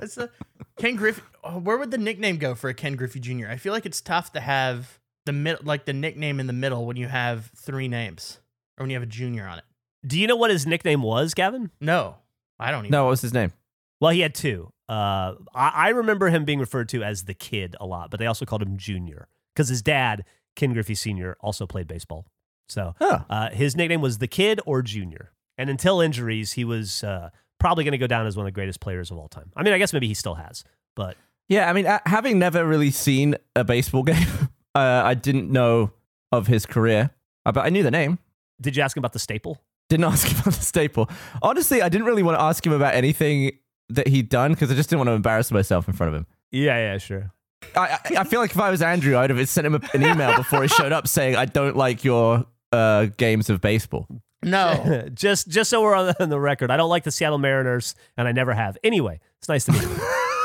[0.00, 0.30] That's a,
[0.78, 1.22] Ken Griffey.
[1.44, 3.48] oh, where would the nickname go for a Ken Griffey Jr.?
[3.48, 6.86] I feel like it's tough to have the mid, like the nickname in the middle
[6.86, 8.40] when you have three names
[8.78, 9.64] or when you have a junior on it.
[10.06, 11.70] Do you know what his nickname was, Gavin?
[11.80, 12.16] No,
[12.60, 12.90] I don't even.
[12.92, 13.52] No, what was his name?
[14.00, 14.70] Well, he had two.
[14.88, 18.26] Uh, I, I remember him being referred to as the kid a lot, but they
[18.26, 20.24] also called him Junior because his dad,
[20.54, 22.26] Ken Griffey Sr., also played baseball.
[22.68, 23.20] So Huh.
[23.30, 25.32] uh, his nickname was the kid or Junior.
[25.58, 28.54] And until injuries, he was uh, probably going to go down as one of the
[28.54, 29.50] greatest players of all time.
[29.56, 31.16] I mean, I guess maybe he still has, but
[31.48, 34.26] Yeah, I mean, having never really seen a baseball game,
[34.74, 35.92] uh, I didn't know
[36.32, 37.10] of his career,
[37.44, 38.18] uh, but I knew the name.
[38.60, 39.62] did you ask him about the staple?
[39.88, 41.08] Didn't ask him about the staple.
[41.42, 43.52] Honestly, I didn't really want to ask him about anything
[43.88, 46.26] that he'd done because I just didn't want to embarrass myself in front of him.
[46.50, 47.32] Yeah, yeah, sure.
[47.76, 50.36] I, I, I feel like if I was Andrew, I'd have sent him an email
[50.36, 54.06] before he showed up saying, I don't like your uh, games of baseball.
[54.42, 55.08] No.
[55.14, 57.94] just just so we're on the, on the record, I don't like the Seattle Mariners,
[58.16, 58.78] and I never have.
[58.84, 59.96] Anyway, it's nice to meet you.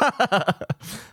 [0.20, 0.68] but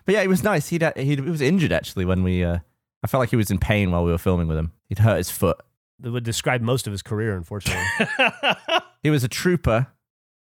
[0.06, 0.68] yeah, he was nice.
[0.68, 2.44] He'd, he he was injured actually when we.
[2.44, 2.58] Uh,
[3.02, 4.72] I felt like he was in pain while we were filming with him.
[4.88, 5.58] He'd hurt his foot.
[6.00, 7.84] that would describe most of his career, unfortunately.
[9.00, 9.86] He was a trooper,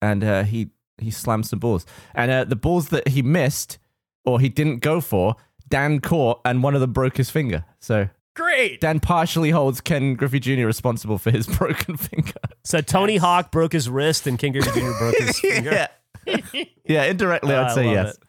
[0.02, 1.86] and uh, he he slammed some balls.
[2.14, 3.78] And uh, the balls that he missed
[4.24, 5.36] or he didn't go for,
[5.68, 7.64] Dan caught, and one of them broke his finger.
[7.78, 8.08] So
[8.40, 8.80] Great.
[8.80, 10.66] Dan partially holds Ken Griffey Jr.
[10.66, 12.32] responsible for his broken finger.
[12.64, 14.90] So Tony Hawk broke his wrist, and Ken Griffey Jr.
[14.98, 15.88] broke his finger.
[16.26, 16.36] yeah.
[16.84, 18.14] yeah, indirectly, Oh, I'd say yes.
[18.14, 18.22] it.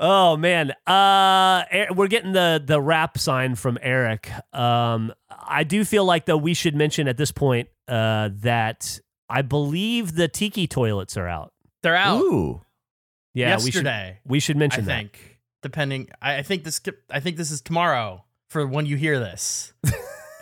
[0.00, 4.30] Oh man, uh, Er- we're getting the the wrap sign from Eric.
[4.54, 9.42] Um, I do feel like though we should mention at this point uh, that I
[9.42, 11.52] believe the tiki toilets are out.
[11.82, 12.60] They're out Ooh.
[13.34, 14.18] Yeah, we should yesterday.
[14.24, 14.96] we should I mention that.
[14.98, 15.38] think.
[15.62, 16.80] Depending, I, I think this.
[17.10, 19.72] I think this is tomorrow for when you hear this.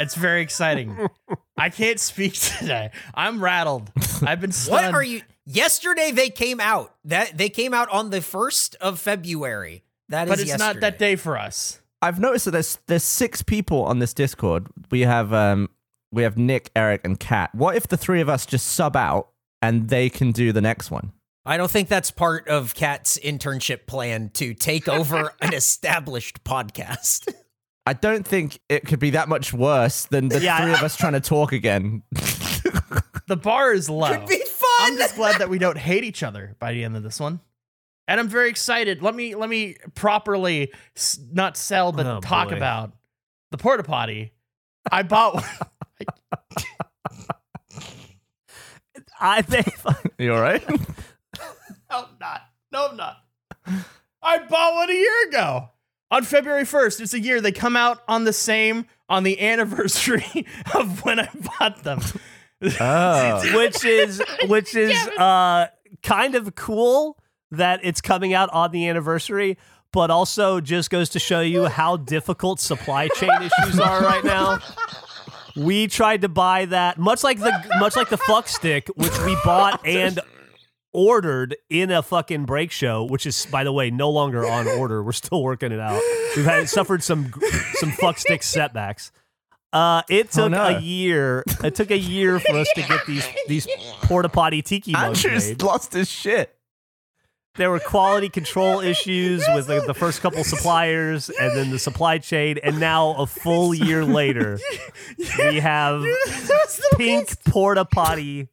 [0.01, 1.09] it's very exciting.
[1.57, 2.91] I can't speak today.
[3.15, 3.91] I'm rattled.
[4.23, 5.23] I've been What are you?
[5.45, 6.95] Yesterday they came out.
[7.05, 9.85] That they came out on the first of February.
[10.09, 11.81] That is But it's not that day for us.
[12.03, 14.67] I've noticed that there's there's six people on this Discord.
[14.91, 15.71] We have um
[16.13, 17.55] we have Nick, Eric, and Kat.
[17.55, 19.29] What if the three of us just sub out
[19.61, 21.13] and they can do the next one?
[21.45, 27.33] I don't think that's part of Kat's internship plan to take over an established podcast.
[27.87, 30.83] I don't think it could be that much worse than the Yeah, three I- of
[30.83, 32.03] us trying to talk again.
[33.29, 34.09] The bar is low.
[34.17, 34.69] Could be fun.
[34.83, 37.41] I'm just glad that we don't hate each other by the end of this one.
[38.07, 39.03] And I'm very excited.
[39.03, 42.57] Let me let me properly s- not sell but Oh, talk boy.
[42.57, 42.93] about
[43.51, 44.31] the porta potty.
[44.93, 45.45] I bought one.
[49.21, 49.75] I think
[50.19, 50.63] you all right?
[50.69, 50.77] No,
[51.91, 52.43] I'm not.
[52.73, 53.17] No, I'm not.
[54.23, 55.69] I bought one a year ago.
[56.11, 57.01] On February 1st.
[57.01, 57.41] It's a year.
[57.41, 61.29] They come out on the same, on the anniversary of when I
[61.59, 62.01] bought them.
[62.81, 63.57] oh.
[63.57, 65.67] which is which is uh
[66.03, 67.19] kind of cool
[67.51, 69.59] that it's coming out on the anniversary
[69.93, 74.59] but also just goes to show you how difficult supply chain issues are right now
[75.55, 79.37] we tried to buy that much like the much like the fuck stick which we
[79.45, 80.19] bought and
[80.97, 85.03] ordered in a fucking break show which is by the way no longer on order
[85.03, 86.01] we're still working it out
[86.35, 87.31] we've had suffered some
[87.75, 89.13] some fuck stick setbacks
[89.73, 90.63] uh, it Oh, took no.
[90.65, 91.45] a year.
[91.63, 93.67] It took a year for us to get these these
[94.05, 95.63] porta potty tiki mugs Andrew's made.
[95.63, 96.57] lost his shit.
[97.57, 102.19] There were quality control issues with the, the first couple suppliers, and then the supply
[102.19, 104.59] chain, and now a full year later,
[105.39, 106.03] we have
[106.97, 108.49] pink porta potty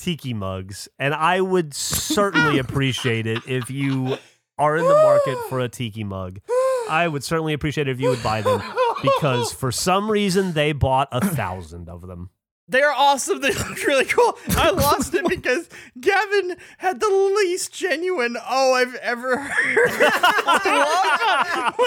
[0.00, 4.16] tiki mugs, and I would certainly appreciate it if you
[4.58, 6.40] are in the market for a tiki mug.
[6.88, 8.62] I would certainly appreciate it if you would buy them
[9.02, 12.30] because for some reason they bought a thousand of them.
[12.70, 13.40] They're awesome.
[13.40, 14.38] They look really cool.
[14.50, 15.68] I lost it because
[16.00, 19.90] Gavin had the least genuine "oh" I've ever heard.
[19.90, 19.98] when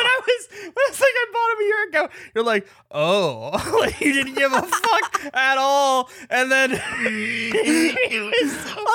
[0.05, 3.51] I was when I was like I bought him a year ago, you're like, "Oh,"
[3.79, 7.93] like you didn't give a fuck at all, and then I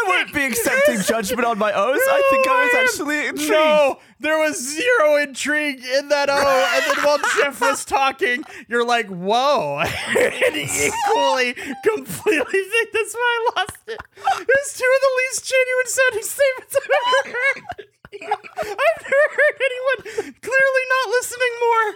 [0.07, 2.01] won't be accepting judgment on my O's.
[2.03, 3.51] I think I was actually intrigued.
[3.51, 6.34] No, there was zero intrigue in that O.
[6.74, 9.78] And then while Geoff was talking, you're like, whoa.
[9.82, 11.54] and equally,
[11.84, 14.00] completely think that's why I lost it.
[14.16, 16.90] It's two of the least genuine sounding statements I've
[17.28, 17.86] ever heard.
[18.10, 21.86] I've never heard anyone clearly not listening more.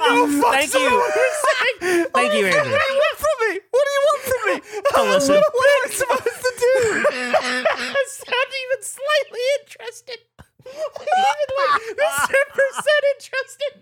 [0.00, 0.90] No fucks Thank you.
[0.96, 2.06] what you're saying.
[2.14, 2.70] Thank you, Andrew.
[2.70, 3.60] What do you want from me?
[3.70, 4.54] What do you want from me?
[4.90, 5.34] To listen.
[5.34, 7.04] What am I supposed to do?
[7.10, 10.18] I sound even slightly interested.
[10.66, 13.72] Even like ten percent interested.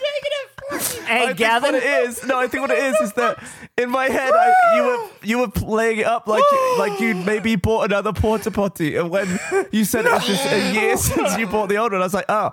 [0.00, 1.06] Negative forty.
[1.06, 1.72] Hey, I think Gavin.
[1.72, 2.24] what it is.
[2.24, 3.42] No, I think what it is is that
[3.76, 6.42] in my head, I, you were you were playing it up like
[6.78, 9.38] like you maybe bought another porta potty, and when
[9.72, 12.14] you said it was just a year since you bought the old one, I was
[12.14, 12.50] like, oh,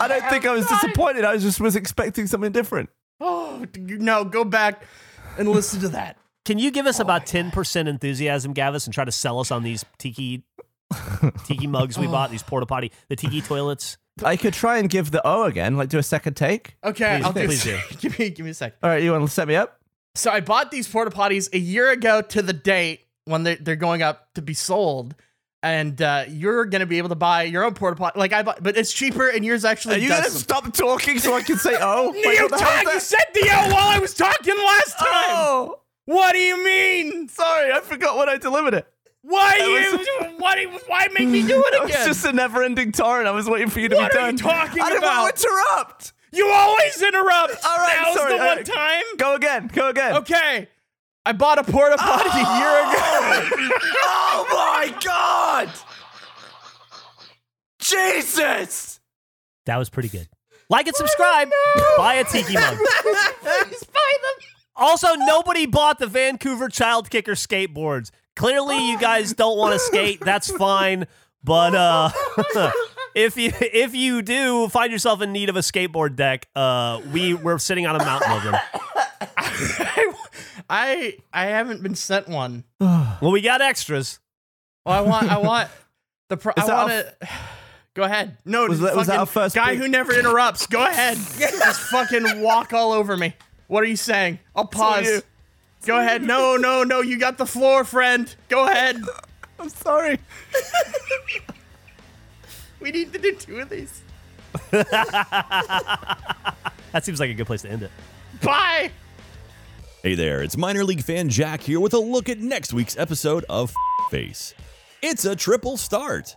[0.00, 1.24] I don't think I was disappointed.
[1.24, 2.90] I was just was expecting something different.
[3.20, 4.24] Oh no!
[4.24, 4.82] Go back
[5.38, 6.18] and listen to that.
[6.44, 9.50] Can you give us oh about ten percent enthusiasm, Gavis, and try to sell us
[9.50, 10.44] on these tiki
[11.44, 13.98] tiki mugs we bought, these porta potty, the tiki toilets?
[14.24, 16.76] I could try and give the O again, like do a second take.
[16.82, 17.44] Okay, Please- I'll do.
[17.46, 17.78] please do.
[18.00, 18.74] give me give me a sec.
[18.82, 19.80] All right, you want to set me up?
[20.14, 23.76] So I bought these porta potties a year ago to the date when they're, they're
[23.76, 25.14] going up to be sold.
[25.62, 28.62] And uh, you're gonna be able to buy your own porta potty, like I bought,
[28.62, 31.42] but it's cheaper, and yours actually Are you does gonna some- stop talking so I
[31.42, 32.12] can say O?
[32.12, 33.02] Wait, you, what the hell talk, you that?
[33.02, 35.08] said the O while I was talking last time.
[35.08, 37.28] Oh, What do you mean?
[37.28, 38.86] sorry, I forgot when I delivered it.
[39.28, 40.34] Why was- you?
[40.38, 40.64] Why?
[40.86, 41.96] Why make me do It again?
[41.96, 43.26] It's just a never-ending torrent.
[43.26, 44.50] I was waiting for you to What be are you done.
[44.50, 46.12] talking I didn't want to interrupt.
[46.32, 47.56] you always interrupt.
[47.64, 48.66] All right, Now's sorry, the all one right.
[48.66, 49.02] time.
[49.16, 49.70] Go again.
[49.72, 50.16] Go again.
[50.18, 50.68] Okay,
[51.24, 53.48] I bought a porta potty a year oh!
[53.50, 53.76] ago.
[54.04, 55.70] oh my god!
[57.80, 59.00] Jesus!
[59.66, 60.28] That was pretty good.
[60.68, 61.50] Like and oh, subscribe.
[61.96, 62.76] Buy a tiki mug.
[63.02, 64.48] Please buy them.
[64.76, 68.10] Also, nobody bought the Vancouver Child Kicker skateboards.
[68.36, 70.20] Clearly, you guys don't want to skate.
[70.20, 71.06] That's fine.
[71.42, 72.10] But uh,
[73.14, 77.34] if you if you do find yourself in need of a skateboard deck, uh, we
[77.34, 78.54] we're sitting on a mountain of them.
[80.68, 82.64] I I haven't been sent one.
[83.22, 84.18] Well, we got extras.
[84.84, 85.70] Well, I want I want
[86.28, 87.16] the pro- I want our to.
[87.94, 88.36] Go ahead.
[88.44, 90.66] No, Was that- was that our first guy big- who never interrupts?
[90.66, 91.16] Go ahead.
[91.38, 93.34] Just fucking walk all over me.
[93.68, 94.38] What are you saying?
[94.54, 95.22] I'll pause.
[95.86, 95.92] You.
[95.92, 96.22] Go ahead.
[96.22, 97.00] No, no, no.
[97.00, 98.34] You got the floor, friend.
[98.48, 99.00] Go ahead.
[99.58, 100.18] I'm sorry.
[102.78, 104.02] We need to do two of these.
[106.92, 107.90] That seems like a good place to end it.
[108.42, 108.90] Bye.
[110.02, 113.44] Hey there, it's minor league fan Jack here with a look at next week's episode
[113.50, 113.74] of
[114.08, 114.54] Face.
[115.02, 116.34] It's a triple start.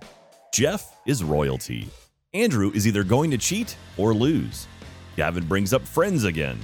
[0.54, 1.88] Geoff is royalty.
[2.34, 4.68] Andrew is either going to cheat or lose.
[5.16, 6.60] Gavin brings up friends again.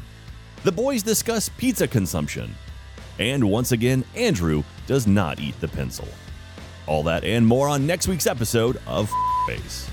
[0.63, 2.53] The boys discuss pizza consumption.
[3.19, 6.07] And once again, Andrew does not eat the pencil.
[6.87, 9.11] All that and more on next week's episode of
[9.47, 9.89] Face.